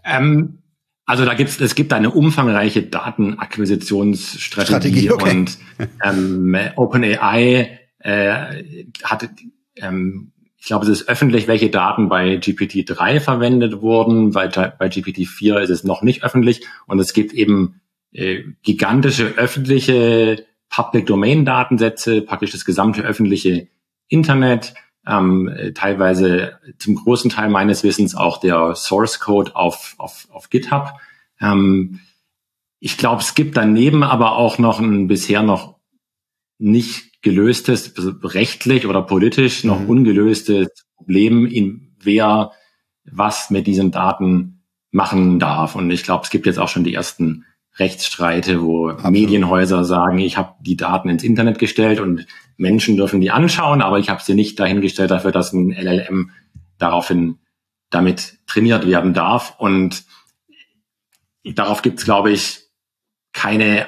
[0.05, 0.61] Ähm,
[1.05, 5.31] also da gibt's, es gibt eine umfangreiche Datenakquisitionsstrategie okay.
[5.31, 5.59] und
[6.05, 9.29] ähm, OpenAI äh, hat
[9.79, 10.31] ähm,
[10.67, 14.33] ich glaube, es ist öffentlich, welche Daten bei GPT-3 verwendet wurden.
[14.33, 16.67] Bei, bei GPT-4 ist es noch nicht öffentlich.
[16.89, 23.69] Und es gibt eben äh, gigantische öffentliche Public Domain Datensätze, praktisch das gesamte öffentliche
[24.09, 24.75] Internet,
[25.07, 30.95] ähm, teilweise zum großen Teil meines Wissens auch der Source Code auf, auf, auf GitHub.
[31.41, 32.01] Ähm,
[32.81, 35.77] ich glaube, es gibt daneben aber auch noch ein bisher noch
[36.59, 39.89] nicht gelöstes, rechtlich oder politisch noch mhm.
[39.89, 42.53] ungelöstes Problem, in wer
[43.05, 45.75] was mit diesen Daten machen darf.
[45.75, 47.45] Und ich glaube, es gibt jetzt auch schon die ersten
[47.79, 49.13] Rechtsstreite, wo Absolut.
[49.13, 52.27] Medienhäuser sagen, ich habe die Daten ins Internet gestellt und
[52.57, 56.31] Menschen dürfen die anschauen, aber ich habe sie nicht dahingestellt dafür, dass ein LLM
[56.79, 57.39] daraufhin
[57.91, 59.55] damit trainiert werden darf.
[59.59, 60.05] Und
[61.45, 62.61] darauf gibt es, glaube ich,
[63.33, 63.87] keine,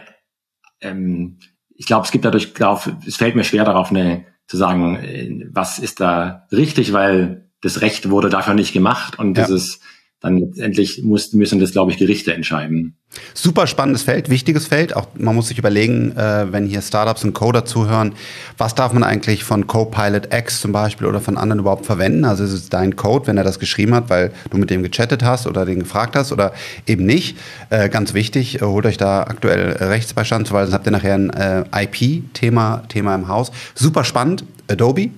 [0.80, 1.38] ähm,
[1.78, 5.46] ich glaube, es gibt dadurch, glaub, es fällt mir schwer darauf eine, zu sagen, äh,
[5.52, 9.44] was ist da richtig, weil das Recht wurde dafür nicht gemacht und ja.
[9.44, 9.80] das ist
[10.20, 12.96] dann letztendlich muss, müssen das, glaube ich, Gerichte entscheiden.
[13.34, 14.94] Super spannendes Feld, wichtiges Feld.
[14.94, 18.14] Auch man muss sich überlegen, äh, wenn hier Startups und Coder zuhören,
[18.58, 22.24] was darf man eigentlich von Copilot X zum Beispiel oder von anderen überhaupt verwenden?
[22.24, 25.22] Also ist es dein Code, wenn er das geschrieben hat, weil du mit dem gechattet
[25.22, 26.52] hast oder den gefragt hast oder
[26.86, 27.38] eben nicht.
[27.70, 31.30] Äh, ganz wichtig, äh, holt euch da aktuell Rechtsbeistand, weil sonst habt ihr nachher ein
[31.30, 33.52] äh, IP-Thema Thema im Haus.
[33.74, 34.44] Super spannend.
[34.70, 35.10] Adobe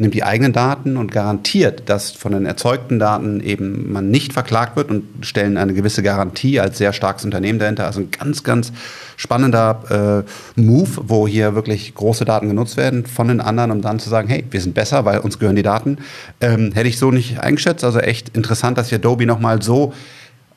[0.00, 4.76] nimmt die eigenen Daten und garantiert, dass von den erzeugten Daten eben man nicht verklagt
[4.76, 7.86] wird und stellen eine gewisse Garantie als sehr starkes Unternehmen dahinter.
[7.86, 8.72] Also ein ganz, ganz
[9.16, 10.24] spannender
[10.56, 14.08] äh, Move, wo hier wirklich große Daten genutzt werden von den anderen, um dann zu
[14.08, 15.98] sagen, hey, wir sind besser, weil uns gehören die Daten.
[16.40, 17.84] Ähm, hätte ich so nicht eingeschätzt.
[17.84, 19.92] Also echt interessant, dass hier Adobe nochmal so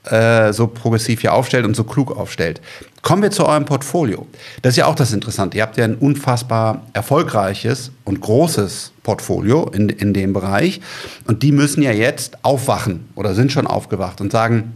[0.05, 2.61] äh, so progressiv hier aufstellt und so klug aufstellt.
[3.01, 4.27] Kommen wir zu eurem Portfolio.
[4.61, 5.57] Das ist ja auch das Interessante.
[5.57, 10.81] Ihr habt ja ein unfassbar erfolgreiches und großes Portfolio in, in dem Bereich.
[11.27, 14.73] Und die müssen ja jetzt aufwachen oder sind schon aufgewacht und sagen,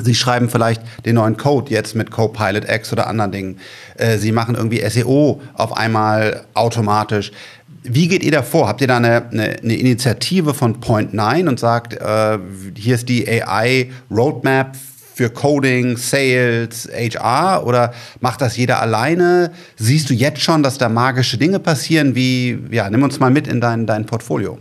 [0.00, 3.60] Sie schreiben vielleicht den neuen Code jetzt mit Copilot X oder anderen Dingen.
[3.96, 7.32] Äh, Sie machen irgendwie SEO auf einmal automatisch.
[7.82, 8.68] Wie geht ihr da vor?
[8.68, 12.38] Habt ihr da eine, eine, eine Initiative von Point 9 und sagt, äh,
[12.76, 14.76] hier ist die AI Roadmap
[15.18, 19.52] für Coding, Sales, HR oder macht das jeder alleine?
[19.76, 22.14] Siehst du jetzt schon, dass da magische Dinge passieren?
[22.14, 24.58] Wie, ja, nimm uns mal mit in dein, dein Portfolio.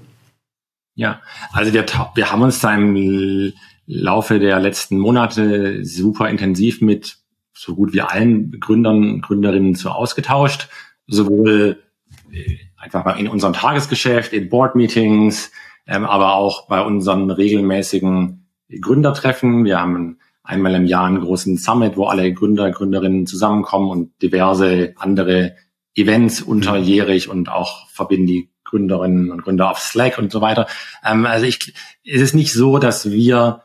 [0.95, 3.53] Ja, also wir, wir haben uns da im
[3.85, 7.17] Laufe der letzten Monate super intensiv mit
[7.53, 10.69] so gut wie allen Gründern, Gründerinnen zu ausgetauscht,
[11.05, 11.83] sowohl
[12.31, 15.51] äh, einfach mal in unserem Tagesgeschäft, in Board-Meetings,
[15.87, 18.47] ähm, aber auch bei unseren regelmäßigen
[18.81, 19.65] Gründertreffen.
[19.65, 24.93] Wir haben einmal im Jahr einen großen Summit, wo alle Gründer, Gründerinnen zusammenkommen und diverse
[24.95, 25.55] andere
[25.95, 30.67] Events unterjährig und auch verbinden die Gründerinnen und Gründer auf Slack und so weiter.
[31.05, 31.73] Ähm, also ich,
[32.05, 33.63] es ist nicht so, dass wir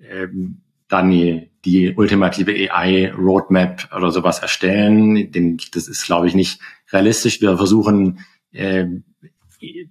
[0.00, 5.32] ähm, dann die, die ultimative AI-Roadmap oder sowas erstellen.
[5.32, 6.60] Denn das ist, glaube ich, nicht
[6.92, 7.40] realistisch.
[7.40, 8.20] Wir versuchen,
[8.52, 8.86] äh,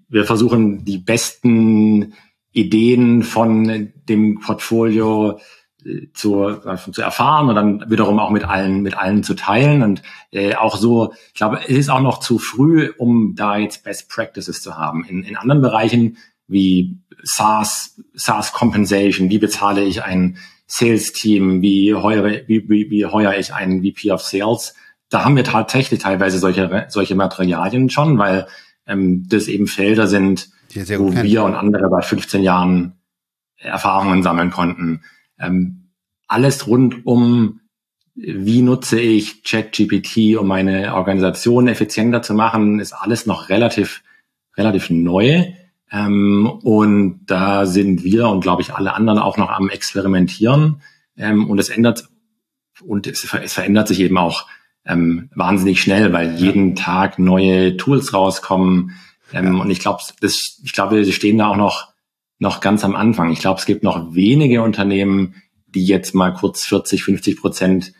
[0.09, 2.13] wir versuchen die besten
[2.51, 5.39] Ideen von dem Portfolio
[5.85, 9.83] äh, zu, äh, zu erfahren und dann wiederum auch mit allen mit allen zu teilen.
[9.83, 13.83] Und äh, auch so ich glaube es ist auch noch zu früh um da jetzt
[13.83, 15.05] Best Practices zu haben.
[15.05, 21.93] In, in anderen Bereichen wie SaaS SaaS Compensation wie bezahle ich ein Sales Team wie
[21.93, 24.75] heuere wie, wie, wie heuer ich einen VP of Sales
[25.11, 28.47] da haben wir tatsächlich teilweise solche, solche Materialien schon, weil
[28.87, 31.23] ähm, das eben Felder sind, wo kennt.
[31.23, 32.93] wir und andere bei 15 Jahren
[33.57, 35.03] Erfahrungen sammeln konnten.
[35.37, 35.89] Ähm,
[36.27, 37.59] alles rund um,
[38.15, 44.03] wie nutze ich ChatGPT, um meine Organisation effizienter zu machen, ist alles noch relativ,
[44.55, 45.43] relativ neu.
[45.91, 50.81] Ähm, und da sind wir und glaube ich alle anderen auch noch am Experimentieren.
[51.17, 52.07] Ähm, und es ändert,
[52.81, 54.47] und es, es verändert sich eben auch
[54.85, 58.91] ähm, wahnsinnig schnell, weil jeden Tag neue Tools rauskommen.
[59.33, 59.61] Ähm, ja.
[59.61, 61.89] Und ich glaube, ich glaube, wir stehen da auch noch,
[62.39, 63.31] noch ganz am Anfang.
[63.31, 65.35] Ich glaube, es gibt noch wenige Unternehmen,
[65.67, 67.93] die jetzt mal kurz 40, 50 Prozent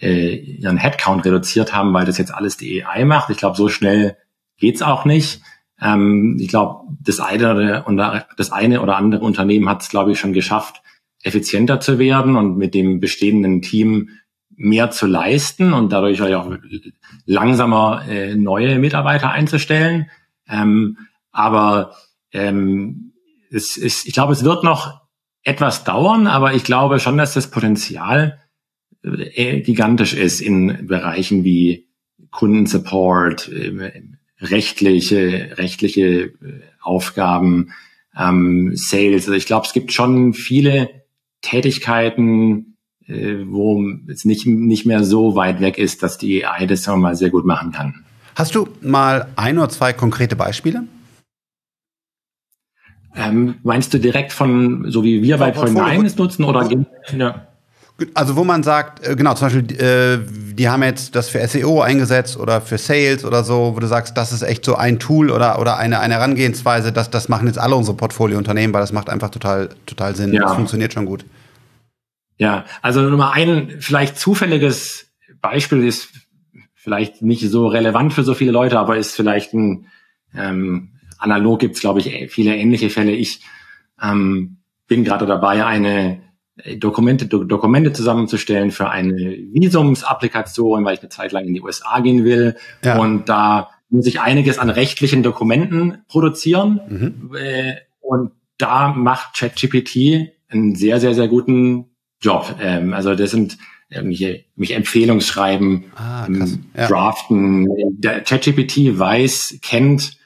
[0.00, 3.30] äh, ihren Headcount reduziert haben, weil das jetzt alles die AI macht.
[3.30, 4.16] Ich glaube, so schnell
[4.58, 5.40] geht's auch nicht.
[5.80, 10.20] Ähm, ich glaube, das eine oder das eine oder andere Unternehmen hat es, glaube ich,
[10.20, 10.82] schon geschafft,
[11.22, 14.10] effizienter zu werden und mit dem bestehenden Team
[14.56, 16.50] mehr zu leisten und dadurch auch
[17.26, 20.10] langsamer äh, neue Mitarbeiter einzustellen.
[20.48, 20.98] Ähm,
[21.30, 21.94] aber
[22.32, 23.12] ähm,
[23.50, 25.00] es ist, ich glaube, es wird noch
[25.42, 28.40] etwas dauern, aber ich glaube schon, dass das Potenzial
[29.02, 31.86] äh, gigantisch ist in Bereichen wie
[32.30, 34.02] Kundensupport, äh,
[34.40, 36.32] rechtliche, rechtliche äh,
[36.80, 37.72] Aufgaben,
[38.18, 39.24] ähm, Sales.
[39.26, 41.04] Also ich glaube, es gibt schon viele
[41.42, 42.75] Tätigkeiten,
[43.08, 47.14] äh, wo es nicht, nicht mehr so weit weg ist, dass die AI das mal
[47.14, 48.04] sehr gut machen kann.
[48.34, 50.84] Hast du mal ein oder zwei konkrete Beispiele?
[53.16, 56.68] Ähm, meinst du direkt von, so wie wir bei 9 es nutzen oder
[57.16, 57.46] ja.
[58.12, 60.18] Also wo man sagt, äh, genau, zum Beispiel, äh,
[60.52, 64.18] die haben jetzt das für SEO eingesetzt oder für Sales oder so, wo du sagst,
[64.18, 67.58] das ist echt so ein Tool oder, oder eine, eine Herangehensweise, das, das machen jetzt
[67.58, 70.34] alle unsere Portfoliounternehmen, weil das macht einfach total, total Sinn.
[70.34, 70.42] Ja.
[70.42, 71.24] Das funktioniert schon gut.
[72.38, 76.10] Ja, also Nummer ein, vielleicht zufälliges Beispiel ist
[76.74, 79.86] vielleicht nicht so relevant für so viele Leute, aber ist vielleicht ein
[80.34, 83.12] ähm, analog gibt's glaube ich viele ähnliche Fälle.
[83.12, 83.40] Ich
[84.02, 86.20] ähm, bin gerade dabei, eine
[86.78, 92.00] Dokumente, Do Dokumente zusammenzustellen für eine Visumsapplikation, weil ich eine Zeit lang in die USA
[92.00, 92.56] gehen will.
[92.82, 92.98] Ja.
[92.98, 96.80] Und da muss ich einiges an rechtlichen Dokumenten produzieren.
[96.88, 97.36] Mhm.
[97.36, 102.56] Äh, und da macht ChatGPT einen sehr, sehr, sehr guten Job.
[102.60, 106.88] Ähm, also das sind irgendwelche, mich Empfehlungsschreiben, ah, ähm, ja.
[106.88, 107.68] Draften.
[107.98, 110.18] Der ChatGPT weiß, kennt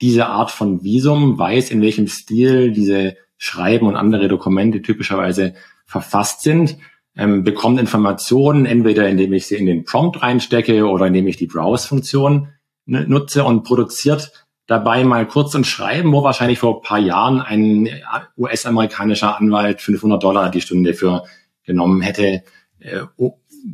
[0.00, 6.42] diese Art von Visum, weiß, in welchem Stil diese Schreiben und andere Dokumente typischerweise verfasst
[6.42, 6.76] sind,
[7.16, 11.46] ähm, bekommt Informationen, entweder indem ich sie in den Prompt reinstecke oder indem ich die
[11.46, 12.48] Browse-Funktion
[12.86, 17.88] nutze und produziert dabei mal kurz ein Schreiben, wo wahrscheinlich vor ein paar Jahren ein
[18.36, 21.24] US-amerikanischer Anwalt 500 Dollar die Stunde für
[21.64, 22.42] genommen hätte,
[22.80, 23.02] äh,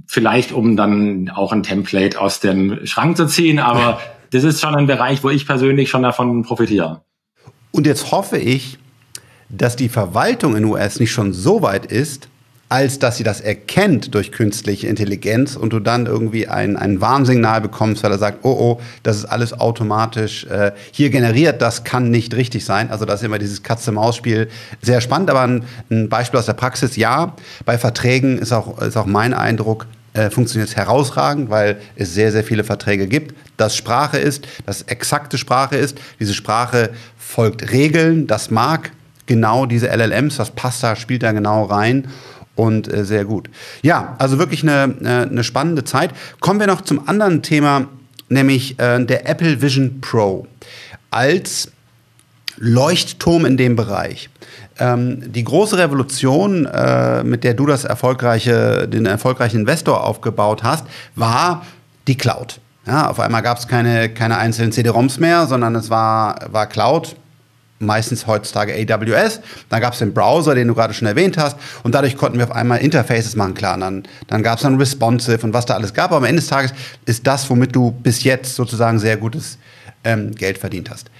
[0.07, 4.01] vielleicht um dann auch ein Template aus dem Schrank zu ziehen, aber
[4.31, 7.03] das ist schon ein Bereich, wo ich persönlich schon davon profitiere.
[7.71, 8.79] Und jetzt hoffe ich,
[9.49, 12.29] dass die Verwaltung in US nicht schon so weit ist,
[12.73, 17.61] als dass sie das erkennt durch künstliche Intelligenz und du dann irgendwie ein, ein Warnsignal
[17.61, 22.11] bekommst, weil er sagt, oh oh, das ist alles automatisch äh, hier generiert, das kann
[22.11, 22.91] nicht richtig sein.
[22.91, 24.49] Also das ist immer dieses Katze-Maus-Spiel
[24.81, 28.97] sehr spannend, aber ein, ein, Beispiel aus der Praxis, ja, bei Verträgen ist auch, ist
[28.97, 33.77] auch mein Eindruck, äh, funktioniert es herausragend, weil es sehr, sehr viele Verträge gibt, dass
[33.77, 35.99] Sprache ist, dass exakte Sprache ist.
[36.21, 38.93] Diese Sprache folgt Regeln, das mag
[39.27, 42.09] genau diese LLMs, das passt da, spielt da genau rein
[42.55, 43.49] und äh, sehr gut.
[43.83, 46.11] Ja, also wirklich eine, äh, eine spannende Zeit.
[46.41, 47.89] Kommen wir noch zum anderen Thema,
[48.29, 50.47] nämlich äh, der Apple Vision Pro
[51.11, 51.71] als
[52.57, 54.29] Leuchtturm in dem Bereich.
[54.79, 60.87] Ähm, die große Revolution, äh, mit der du das erfolgreiche, den erfolgreichen Investor aufgebaut hast,
[61.15, 61.65] war
[62.07, 62.61] die Cloud.
[62.87, 67.17] Ja, auf einmal gab es keine, keine einzelnen CD-ROMs mehr, sondern es war, war Cloud
[67.83, 69.41] meistens heutzutage AWS.
[69.69, 71.57] Dann gab es den Browser, den du gerade schon erwähnt hast.
[71.83, 73.55] Und dadurch konnten wir auf einmal Interfaces machen.
[73.55, 76.11] Klar, dann, dann gab es dann Responsive und was da alles gab.
[76.11, 76.73] Aber am Ende des Tages
[77.05, 79.59] ist das, womit du bis jetzt sozusagen sehr gutes
[80.05, 81.11] ähm, Geld verdient hast.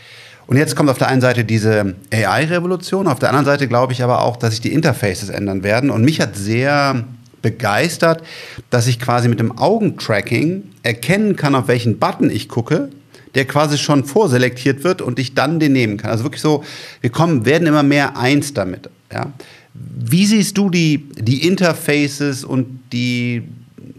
[0.47, 4.03] Und jetzt kommt auf der einen Seite diese AI-Revolution, auf der anderen Seite glaube ich
[4.03, 5.91] aber auch, dass sich die Interfaces ändern werden.
[5.91, 7.05] Und mich hat sehr
[7.43, 8.23] begeistert,
[8.71, 12.89] dass ich quasi mit dem Augentracking erkennen kann, auf welchen Button ich gucke
[13.35, 16.11] der quasi schon vorselektiert wird und ich dann den nehmen kann.
[16.11, 16.65] Also wirklich so,
[17.01, 18.91] wir kommen, werden immer mehr eins damit.
[19.13, 19.33] Ja.
[19.75, 23.43] Wie siehst du die, die Interfaces und die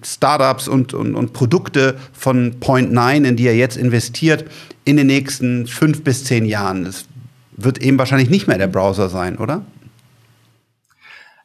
[0.03, 4.45] Startups und, und, und Produkte von Point9, in die er jetzt investiert,
[4.85, 6.85] in den nächsten fünf bis zehn Jahren?
[6.85, 7.05] Es
[7.57, 9.65] wird eben wahrscheinlich nicht mehr der Browser sein, oder?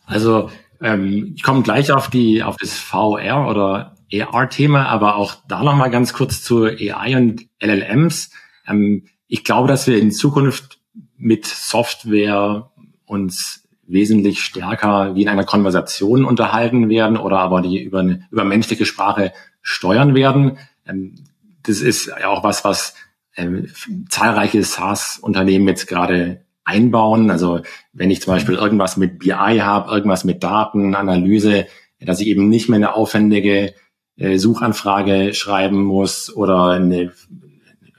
[0.05, 5.63] Also ähm, ich komme gleich auf die auf das VR oder AR-Thema, aber auch da
[5.63, 8.31] nochmal ganz kurz zu AI und LLMs.
[8.67, 10.81] Ähm, ich glaube, dass wir in Zukunft
[11.17, 12.71] mit Software
[13.05, 18.45] uns wesentlich stärker wie in einer Konversation unterhalten werden oder aber die über eine über
[18.45, 20.59] menschliche Sprache steuern werden.
[20.87, 21.15] Ähm,
[21.63, 22.95] das ist ja auch was, was
[23.37, 23.69] ähm,
[24.09, 27.31] zahlreiche SaaS-Unternehmen jetzt gerade einbauen.
[27.31, 27.61] Also
[27.93, 31.67] wenn ich zum Beispiel irgendwas mit BI habe, irgendwas mit Daten, Analyse,
[32.01, 33.75] dass ich eben nicht mehr eine aufwendige
[34.19, 37.13] äh, Suchanfrage schreiben muss oder eine,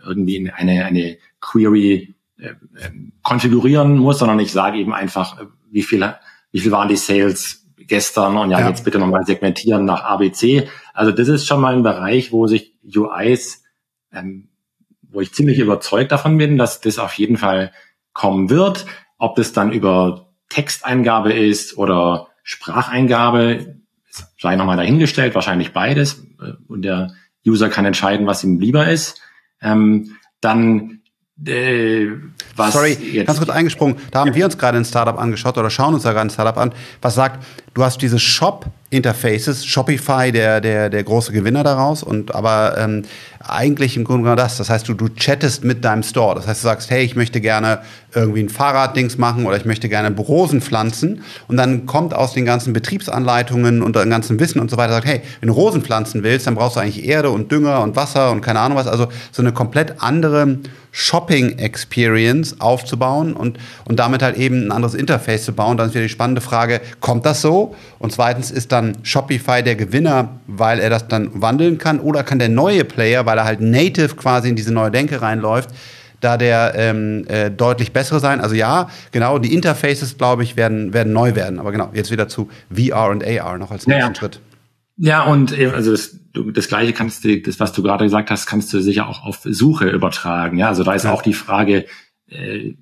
[0.05, 2.53] irgendwie eine, eine Query äh,
[3.23, 6.13] konfigurieren muss, sondern ich sage eben einfach, äh, wie viel,
[6.51, 8.69] wie viel waren die Sales gestern und ja, ja.
[8.69, 10.67] jetzt bitte nochmal segmentieren nach ABC.
[10.93, 13.63] Also das ist schon mal ein Bereich, wo sich UIs,
[14.13, 14.49] ähm,
[15.01, 17.71] wo ich ziemlich überzeugt davon bin, dass das auf jeden Fall
[18.13, 18.85] kommen wird.
[19.17, 23.78] Ob das dann über Texteingabe ist oder Spracheingabe,
[24.39, 26.23] sei nochmal dahingestellt, wahrscheinlich beides.
[26.41, 27.11] Äh, und der
[27.45, 29.21] User kann entscheiden, was ihm lieber ist.
[29.61, 30.99] Ähm, dann
[31.45, 32.07] äh,
[32.55, 33.97] was Sorry, jetzt, ganz kurz eingesprungen.
[34.11, 36.57] Da haben wir uns gerade ein Startup angeschaut oder schauen uns da gerade ein Startup
[36.57, 37.45] an, was sagt,
[37.79, 39.65] du hast diese Shop Interfaces.
[39.65, 42.01] Shopify, der, der, der große Gewinner daraus.
[42.01, 43.03] Und aber ähm,
[43.39, 44.57] eigentlich im Grunde genommen das.
[44.57, 46.33] Das heißt, du, du chattest mit deinem Store.
[46.35, 47.79] Das heißt, du sagst, hey, ich möchte gerne
[48.15, 51.21] irgendwie ein Fahrraddings machen oder ich möchte gerne Rosen pflanzen.
[51.47, 55.05] Und dann kommt aus den ganzen Betriebsanleitungen und dem ganzen Wissen und so weiter, sagt,
[55.05, 58.31] hey, wenn du Rosen pflanzen willst, dann brauchst du eigentlich Erde und Dünger und Wasser
[58.31, 58.87] und keine Ahnung was.
[58.87, 60.57] Also so eine komplett andere
[60.91, 65.77] Shopping-Experience aufzubauen und, und damit halt eben ein anderes Interface zu bauen.
[65.77, 67.68] Dann ist wieder die spannende Frage, kommt das so?
[67.99, 71.99] Und zweitens, ist dann Shopify der Gewinner, weil er das dann wandeln kann?
[71.99, 75.69] Oder kann der neue Player, weil er halt native quasi in diese neue Denke reinläuft,
[76.21, 78.41] da der ähm, äh, deutlich bessere sein.
[78.41, 81.59] Also ja, genau, die Interfaces, glaube ich, werden, werden neu werden.
[81.59, 84.39] Aber genau, jetzt wieder zu VR und AR noch als nächsten ja, Schritt.
[84.97, 86.17] Ja, und äh, also das,
[86.53, 89.39] das Gleiche kannst du, das, was du gerade gesagt hast, kannst du sicher auch auf
[89.45, 90.57] Suche übertragen.
[90.57, 91.13] Ja, also da ist ja.
[91.13, 91.85] auch die Frage,
[92.27, 92.73] äh,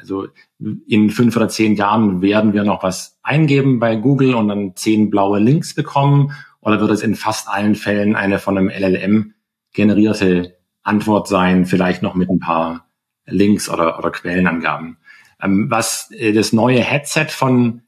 [0.00, 0.28] also
[0.58, 5.10] in fünf oder zehn Jahren werden wir noch was eingeben bei Google und dann zehn
[5.10, 9.34] blaue Links bekommen oder wird es in fast allen Fällen eine von einem LLM
[9.72, 12.88] generierte Antwort sein, vielleicht noch mit ein paar
[13.26, 14.96] Links oder, oder Quellenangaben.
[15.40, 17.82] Ähm, was äh, das neue Headset von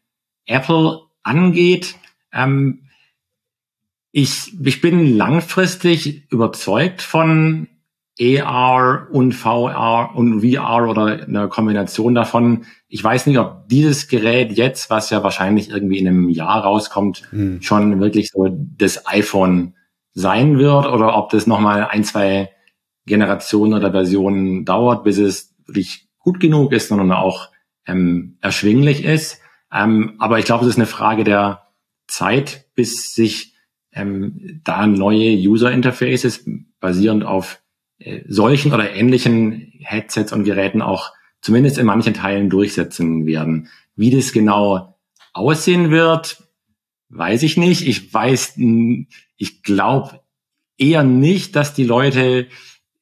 [0.46, 1.96] Apple angeht,
[2.32, 2.86] ähm,
[4.12, 7.68] ich, ich bin langfristig überzeugt von
[8.20, 12.66] AR und VR und VR oder einer Kombination davon.
[12.88, 17.22] Ich weiß nicht, ob dieses Gerät jetzt, was ja wahrscheinlich irgendwie in einem Jahr rauskommt,
[17.30, 17.62] hm.
[17.62, 19.74] schon wirklich so das iPhone
[20.12, 22.50] sein wird oder ob das nochmal ein, zwei
[23.06, 27.48] Generationen oder Versionen dauert, bis es wirklich gut genug ist, sondern auch
[27.86, 29.40] ähm, erschwinglich ist.
[29.72, 31.68] Ähm, aber ich glaube, es ist eine Frage der
[32.06, 33.54] Zeit, bis sich
[33.92, 36.44] ähm, da neue User Interfaces
[36.80, 37.62] basierend auf
[38.28, 43.68] solchen oder ähnlichen Headsets und Geräten auch zumindest in manchen Teilen durchsetzen werden.
[43.96, 44.98] Wie das genau
[45.32, 46.42] aussehen wird,
[47.08, 47.86] weiß ich nicht.
[47.86, 48.58] Ich weiß,
[49.36, 50.20] ich glaube
[50.78, 52.48] eher nicht, dass die Leute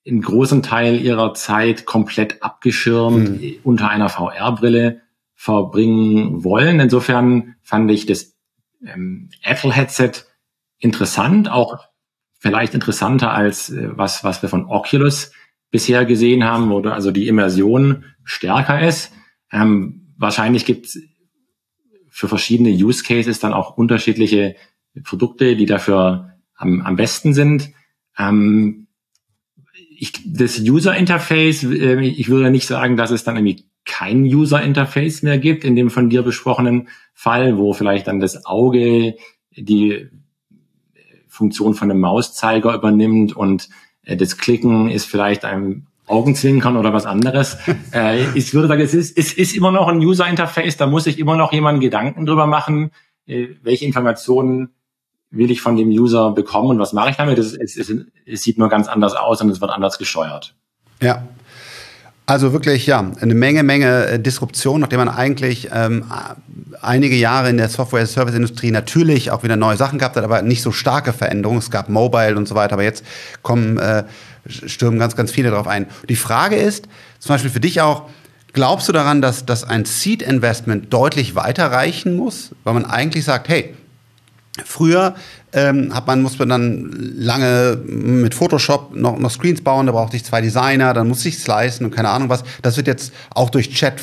[0.06, 3.56] einen großen Teil ihrer Zeit komplett abgeschirmt hm.
[3.62, 5.02] unter einer VR-Brille
[5.34, 6.80] verbringen wollen.
[6.80, 8.34] Insofern fand ich das
[8.84, 10.24] ähm, Apple-Headset
[10.78, 11.78] interessant, auch
[12.38, 15.32] vielleicht interessanter als äh, was, was wir von Oculus
[15.70, 19.12] bisher gesehen haben, wo also die Immersion stärker ist.
[19.52, 21.02] Ähm, wahrscheinlich gibt es
[22.08, 24.56] für verschiedene Use Cases dann auch unterschiedliche
[25.04, 27.70] Produkte, die dafür am, am besten sind.
[28.18, 28.88] Ähm,
[29.90, 34.62] ich, das User Interface, äh, ich würde nicht sagen, dass es dann irgendwie kein User
[34.62, 39.16] Interface mehr gibt in dem von dir besprochenen Fall, wo vielleicht dann das Auge
[39.56, 40.08] die
[41.38, 43.68] Funktion von einem Mauszeiger übernimmt und
[44.02, 47.56] äh, das Klicken ist vielleicht ein Augenzwinkern oder was anderes.
[47.94, 51.18] äh, ich würde sagen, es ist, es ist immer noch ein User-Interface, da muss sich
[51.18, 52.90] immer noch jemand Gedanken drüber machen,
[53.26, 54.70] äh, welche Informationen
[55.30, 57.38] will ich von dem User bekommen und was mache ich damit.
[57.38, 57.92] Es, es, es,
[58.26, 60.56] es sieht nur ganz anders aus und es wird anders gesteuert.
[61.00, 61.28] Ja,
[62.28, 66.04] also wirklich, ja, eine Menge, Menge äh, Disruption, nachdem man eigentlich ähm,
[66.82, 70.70] einige Jahre in der Software-Service-Industrie natürlich auch wieder neue Sachen gehabt hat, aber nicht so
[70.70, 71.58] starke Veränderungen.
[71.58, 73.02] Es gab Mobile und so weiter, aber jetzt
[73.40, 74.04] kommen, äh,
[74.46, 75.86] stürmen ganz, ganz viele drauf ein.
[76.10, 76.86] Die Frage ist,
[77.18, 78.10] zum Beispiel für dich auch,
[78.52, 82.50] glaubst du daran, dass, dass ein Seed-Investment deutlich weiter reichen muss?
[82.62, 83.74] Weil man eigentlich sagt, hey,
[84.64, 85.14] Früher
[85.52, 90.16] ähm, hat man, muss man dann lange mit Photoshop noch, noch Screens bauen, da brauchte
[90.16, 92.44] ich zwei Designer, dann muss ich slicen und keine Ahnung was.
[92.62, 94.00] Das wird jetzt auch durch Chat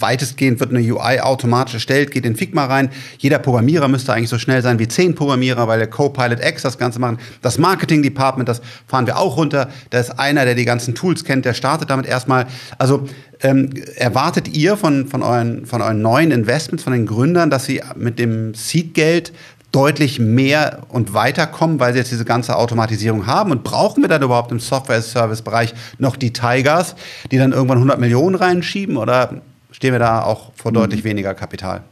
[0.00, 2.90] weitestgehend wird eine UI automatisch erstellt, geht in Figma rein.
[3.18, 6.78] Jeder Programmierer müsste eigentlich so schnell sein wie zehn Programmierer, weil der Copilot X das
[6.78, 7.18] Ganze machen.
[7.42, 9.68] Das Marketing Department, das fahren wir auch runter.
[9.90, 12.46] Da ist einer, der die ganzen Tools kennt, der startet damit erstmal.
[12.78, 13.06] Also
[13.40, 17.82] ähm, erwartet ihr von, von, euren, von euren neuen Investments, von den Gründern, dass sie
[17.96, 19.32] mit dem Seed-Geld
[19.72, 23.50] deutlich mehr und weiterkommen, weil sie jetzt diese ganze Automatisierung haben?
[23.50, 26.96] Und brauchen wir dann überhaupt im Software-Service-Bereich noch die Tigers,
[27.30, 28.96] die dann irgendwann 100 Millionen reinschieben?
[28.96, 31.10] Oder stehen wir da auch vor deutlich mhm.
[31.10, 31.84] weniger Kapital?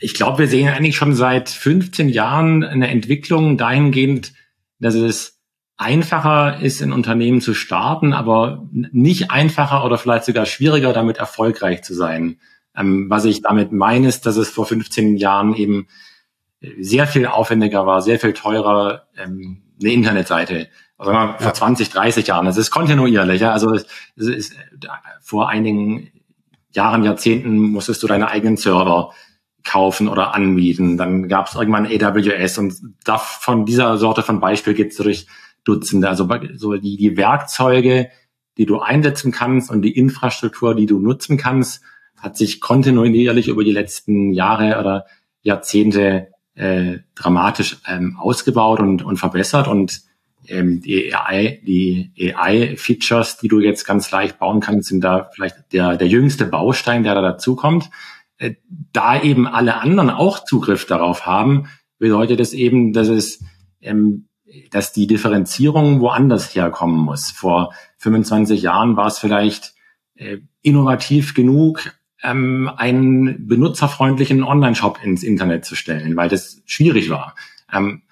[0.00, 4.32] Ich glaube, wir sehen eigentlich schon seit 15 Jahren eine Entwicklung dahingehend,
[4.78, 5.34] dass es
[5.76, 11.82] einfacher ist, ein Unternehmen zu starten, aber nicht einfacher oder vielleicht sogar schwieriger, damit erfolgreich
[11.82, 12.36] zu sein.
[12.76, 15.86] Ähm, was ich damit meine, ist, dass es vor 15 Jahren eben
[16.78, 20.68] sehr viel aufwendiger war, sehr viel teurer, ähm, eine Internetseite.
[20.96, 21.54] Also mal, vor ja.
[21.54, 22.46] 20, 30 Jahren.
[22.46, 23.40] Das ist kontinuierlich.
[23.40, 23.52] Ja?
[23.52, 24.56] Also es, es ist,
[25.20, 26.10] vor einigen
[26.72, 29.12] Jahren, Jahrzehnten musstest du deine eigenen Server
[29.64, 30.96] kaufen oder anbieten.
[30.96, 35.26] Dann gab es irgendwann AWS und da, von dieser Sorte von Beispiel gibt es durch
[35.64, 36.08] Dutzende.
[36.08, 38.10] Also so die, die Werkzeuge,
[38.58, 41.82] die du einsetzen kannst und die Infrastruktur, die du nutzen kannst,
[42.24, 45.06] hat sich kontinuierlich über die letzten Jahre oder
[45.42, 50.02] Jahrzehnte äh, dramatisch ähm, ausgebaut und, und verbessert und
[50.46, 55.72] ähm, die AI, die AI-Features, die du jetzt ganz leicht bauen kannst, sind da vielleicht
[55.72, 57.90] der, der jüngste Baustein, der da dazukommt.
[58.38, 58.54] Äh,
[58.92, 61.68] da eben alle anderen auch Zugriff darauf haben,
[61.98, 63.42] bedeutet es eben, dass es,
[63.80, 64.28] ähm,
[64.70, 67.30] dass die Differenzierung woanders herkommen muss.
[67.30, 69.74] Vor 25 Jahren war es vielleicht
[70.14, 71.94] äh, innovativ genug,
[72.24, 77.34] ähm, einen benutzerfreundlichen Online-Shop ins Internet zu stellen, weil das schwierig war.
[77.72, 78.02] Ähm,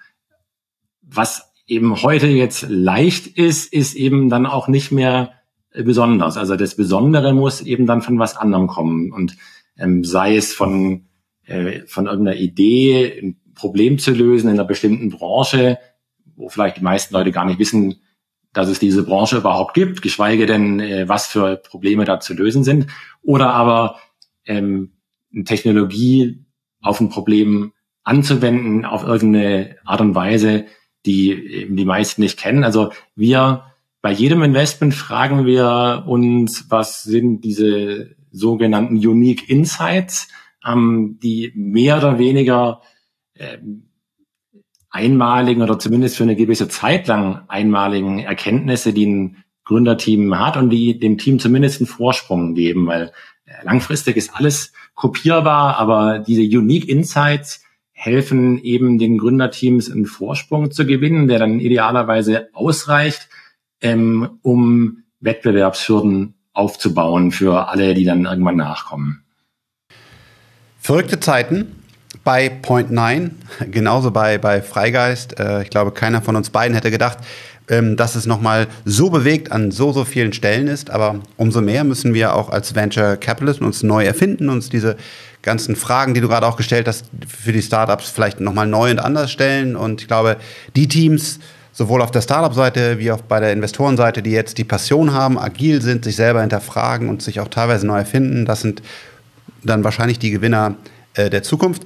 [1.01, 5.33] was eben heute jetzt leicht ist, ist eben dann auch nicht mehr
[5.73, 6.37] besonders.
[6.37, 9.35] Also das Besondere muss eben dann von was anderem kommen und
[9.77, 11.05] ähm, sei es von
[11.45, 15.77] äh, von irgendeiner Idee, ein Problem zu lösen in einer bestimmten Branche,
[16.35, 18.01] wo vielleicht die meisten Leute gar nicht wissen,
[18.53, 22.63] dass es diese Branche überhaupt gibt, geschweige denn, äh, was für Probleme da zu lösen
[22.63, 22.87] sind,
[23.21, 23.99] oder aber
[24.45, 24.93] ähm,
[25.33, 26.45] eine Technologie
[26.81, 27.73] auf ein Problem
[28.03, 30.65] anzuwenden auf irgendeine Art und Weise,
[31.05, 32.63] die eben die meisten nicht kennen.
[32.63, 33.65] Also wir
[34.01, 40.27] bei jedem Investment fragen wir uns, was sind diese sogenannten Unique Insights,
[40.65, 42.81] ähm, die mehr oder weniger
[43.35, 43.89] ähm,
[44.93, 50.69] einmaligen oder zumindest für eine gewisse Zeit lang einmaligen Erkenntnisse, die ein Gründerteam hat und
[50.69, 53.11] die dem Team zumindest einen Vorsprung geben, weil
[53.45, 60.69] äh, langfristig ist alles kopierbar, aber diese Unique Insights helfen eben den Gründerteams einen Vorsprung
[60.69, 63.29] zu gewinnen, der dann idealerweise ausreicht,
[63.81, 69.23] ähm, um Wettbewerbshürden aufzubauen für alle, die dann irgendwann nachkommen.
[70.79, 71.82] Verrückte Zeiten
[72.23, 73.31] bei Point 9,
[73.71, 75.39] genauso bei, bei Freigeist.
[75.39, 77.19] Äh, ich glaube, keiner von uns beiden hätte gedacht,
[77.69, 80.89] ähm, dass es nochmal so bewegt an so, so vielen Stellen ist.
[80.89, 84.97] Aber umso mehr müssen wir auch als Venture Capitalist uns neu erfinden, uns diese
[85.41, 88.99] ganzen Fragen, die du gerade auch gestellt hast, für die Startups vielleicht nochmal neu und
[88.99, 89.75] anders stellen.
[89.75, 90.37] Und ich glaube,
[90.75, 91.39] die Teams,
[91.71, 95.81] sowohl auf der Startup-Seite wie auch bei der Investorenseite, die jetzt die Passion haben, agil
[95.81, 98.81] sind, sich selber hinterfragen und sich auch teilweise neu erfinden, das sind
[99.63, 100.75] dann wahrscheinlich die Gewinner
[101.15, 101.83] äh, der Zukunft.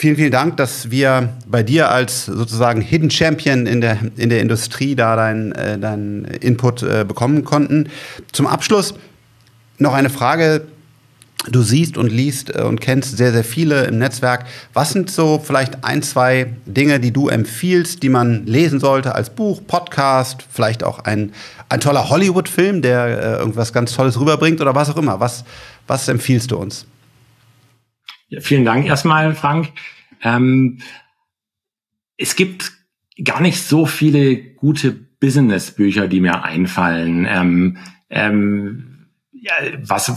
[0.00, 4.40] Vielen, vielen Dank, dass wir bei dir als sozusagen Hidden Champion in der, in der
[4.40, 7.90] Industrie da deinen äh, dein Input äh, bekommen konnten.
[8.32, 8.94] Zum Abschluss
[9.76, 10.62] noch eine Frage.
[11.50, 14.46] Du siehst und liest äh, und kennst sehr, sehr viele im Netzwerk.
[14.72, 19.28] Was sind so vielleicht ein, zwei Dinge, die du empfiehlst, die man lesen sollte als
[19.28, 21.32] Buch, Podcast, vielleicht auch ein,
[21.68, 25.20] ein toller Hollywood-Film, der äh, irgendwas ganz Tolles rüberbringt oder was auch immer?
[25.20, 25.44] Was,
[25.86, 26.86] was empfiehlst du uns?
[28.30, 29.72] Ja, vielen Dank erstmal, Frank.
[30.22, 30.78] Ähm,
[32.16, 32.72] es gibt
[33.22, 37.26] gar nicht so viele gute Business-Bücher, die mir einfallen.
[37.28, 37.76] Ähm,
[38.08, 39.52] ähm, ja,
[39.82, 40.12] was,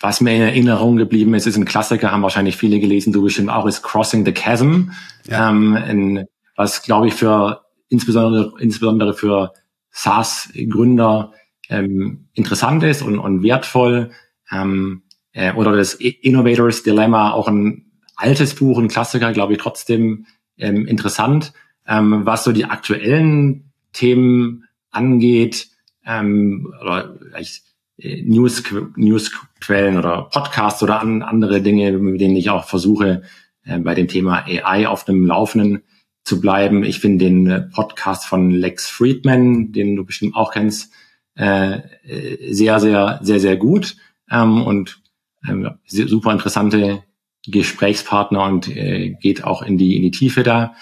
[0.00, 3.50] was mir in Erinnerung geblieben ist, ist ein Klassiker, haben wahrscheinlich viele gelesen, du bestimmt
[3.50, 4.90] auch, ist Crossing the Chasm.
[5.26, 5.50] Ja.
[5.50, 6.24] Ähm, in,
[6.56, 9.52] was, glaube ich, für insbesondere, insbesondere für
[9.90, 11.34] SaaS-Gründer
[11.68, 14.10] ähm, interessant ist und, und wertvoll.
[14.50, 15.02] Ähm,
[15.32, 20.26] äh, oder das Innovators Dilemma, auch ein altes Buch, ein Klassiker, glaube ich, trotzdem
[20.58, 21.52] ähm, interessant,
[21.86, 25.68] ähm, was so die aktuellen Themen angeht,
[26.04, 27.62] ähm, oder vielleicht
[27.98, 28.62] äh, News,
[28.96, 33.22] Newsquellen oder Podcasts oder an, andere Dinge, mit denen ich auch versuche,
[33.64, 35.82] äh, bei dem Thema AI auf dem Laufenden
[36.24, 36.82] zu bleiben.
[36.84, 40.92] Ich finde den äh, Podcast von Lex Friedman, den du bestimmt auch kennst,
[41.36, 43.96] äh, äh sehr, sehr, sehr, sehr gut
[44.30, 45.00] ähm, und
[45.48, 47.02] ähm, super interessante
[47.46, 50.74] Gesprächspartner und äh, geht auch in die, in die Tiefe da.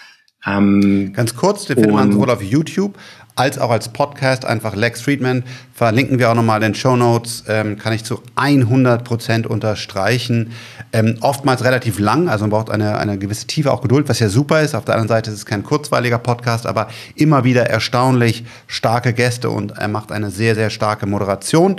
[0.45, 2.97] Ähm, Ganz kurz, den findet man sowohl auf YouTube
[3.37, 4.45] als auch als Podcast.
[4.45, 5.45] Einfach Lex Friedman.
[5.75, 7.45] Verlinken wir auch nochmal in den Show Notes.
[7.49, 10.53] Ähm, kann ich zu 100 Prozent unterstreichen.
[10.93, 14.29] Ähm, oftmals relativ lang, also man braucht eine, eine gewisse Tiefe, auch Geduld, was ja
[14.29, 14.75] super ist.
[14.75, 19.51] Auf der anderen Seite ist es kein kurzweiliger Podcast, aber immer wieder erstaunlich starke Gäste
[19.51, 21.77] und er macht eine sehr, sehr starke Moderation.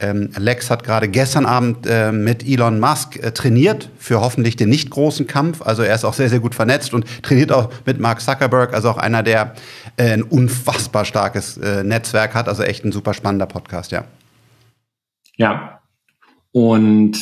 [0.00, 4.68] Ähm, Lex hat gerade gestern Abend äh, mit Elon Musk äh, trainiert für hoffentlich den
[4.68, 5.62] nicht großen Kampf.
[5.62, 8.90] Also er ist auch sehr, sehr gut vernetzt und trainiert auch mit Mark Zuckerberg, also
[8.90, 9.54] auch einer, der
[9.96, 12.48] äh, ein unfassbar starkes äh, Netzwerk hat.
[12.48, 14.04] Also echt ein super spannender Podcast, ja.
[15.36, 15.80] Ja.
[16.52, 17.18] Und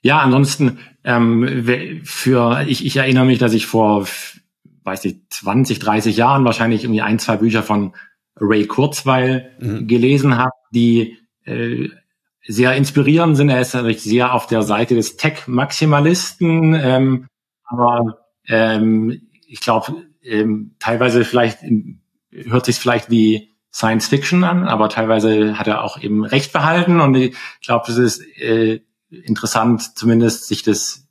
[0.00, 4.06] ja, ansonsten ähm, für ich, ich erinnere mich, dass ich vor
[4.84, 7.92] weiß ich 20, 30 Jahren wahrscheinlich irgendwie ein, zwei Bücher von
[8.40, 9.86] Ray Kurzweil mhm.
[9.86, 11.18] gelesen habe, die
[11.48, 11.90] äh,
[12.46, 13.48] sehr inspirierend sind.
[13.48, 17.26] Er ist natürlich sehr auf der Seite des Tech-Maximalisten, ähm,
[17.64, 21.58] aber ähm, ich glaube, ähm, teilweise vielleicht
[22.30, 27.00] hört sich vielleicht wie Science Fiction an, aber teilweise hat er auch eben Recht behalten
[27.00, 28.80] und ich glaube, es ist äh,
[29.10, 31.08] interessant, zumindest sich das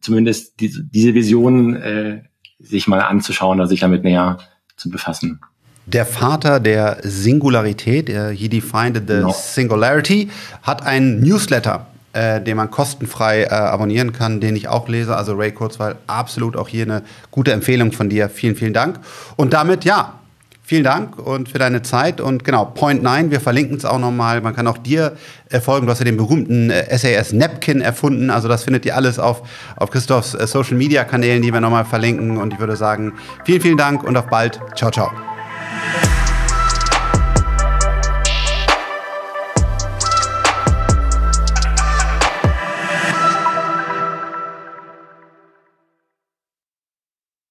[0.00, 2.22] zumindest die, diese Vision äh,
[2.58, 4.38] sich mal anzuschauen oder sich damit näher
[4.76, 5.40] zu befassen.
[5.86, 9.32] Der Vater der Singularität, der He Defined the no.
[9.32, 10.30] Singularity,
[10.62, 15.16] hat einen Newsletter, äh, den man kostenfrei äh, abonnieren kann, den ich auch lese.
[15.16, 18.28] Also Ray Kurzweil, absolut auch hier eine gute Empfehlung von dir.
[18.28, 19.00] Vielen, vielen Dank.
[19.36, 20.14] Und damit, ja,
[20.62, 22.20] vielen Dank und für deine Zeit.
[22.20, 24.40] Und genau, Point 9, wir verlinken es auch nochmal.
[24.40, 25.16] Man kann auch dir
[25.50, 25.86] äh, folgen.
[25.86, 28.30] Du hast ja den berühmten äh, SAS Napkin erfunden.
[28.30, 29.42] Also das findet ihr alles auf,
[29.76, 32.36] auf Christophs äh, Social Media Kanälen, die wir nochmal verlinken.
[32.36, 33.14] Und ich würde sagen,
[33.44, 34.60] vielen, vielen Dank und auf bald.
[34.76, 35.31] Ciao, ciao.
[35.72, 36.21] Bye.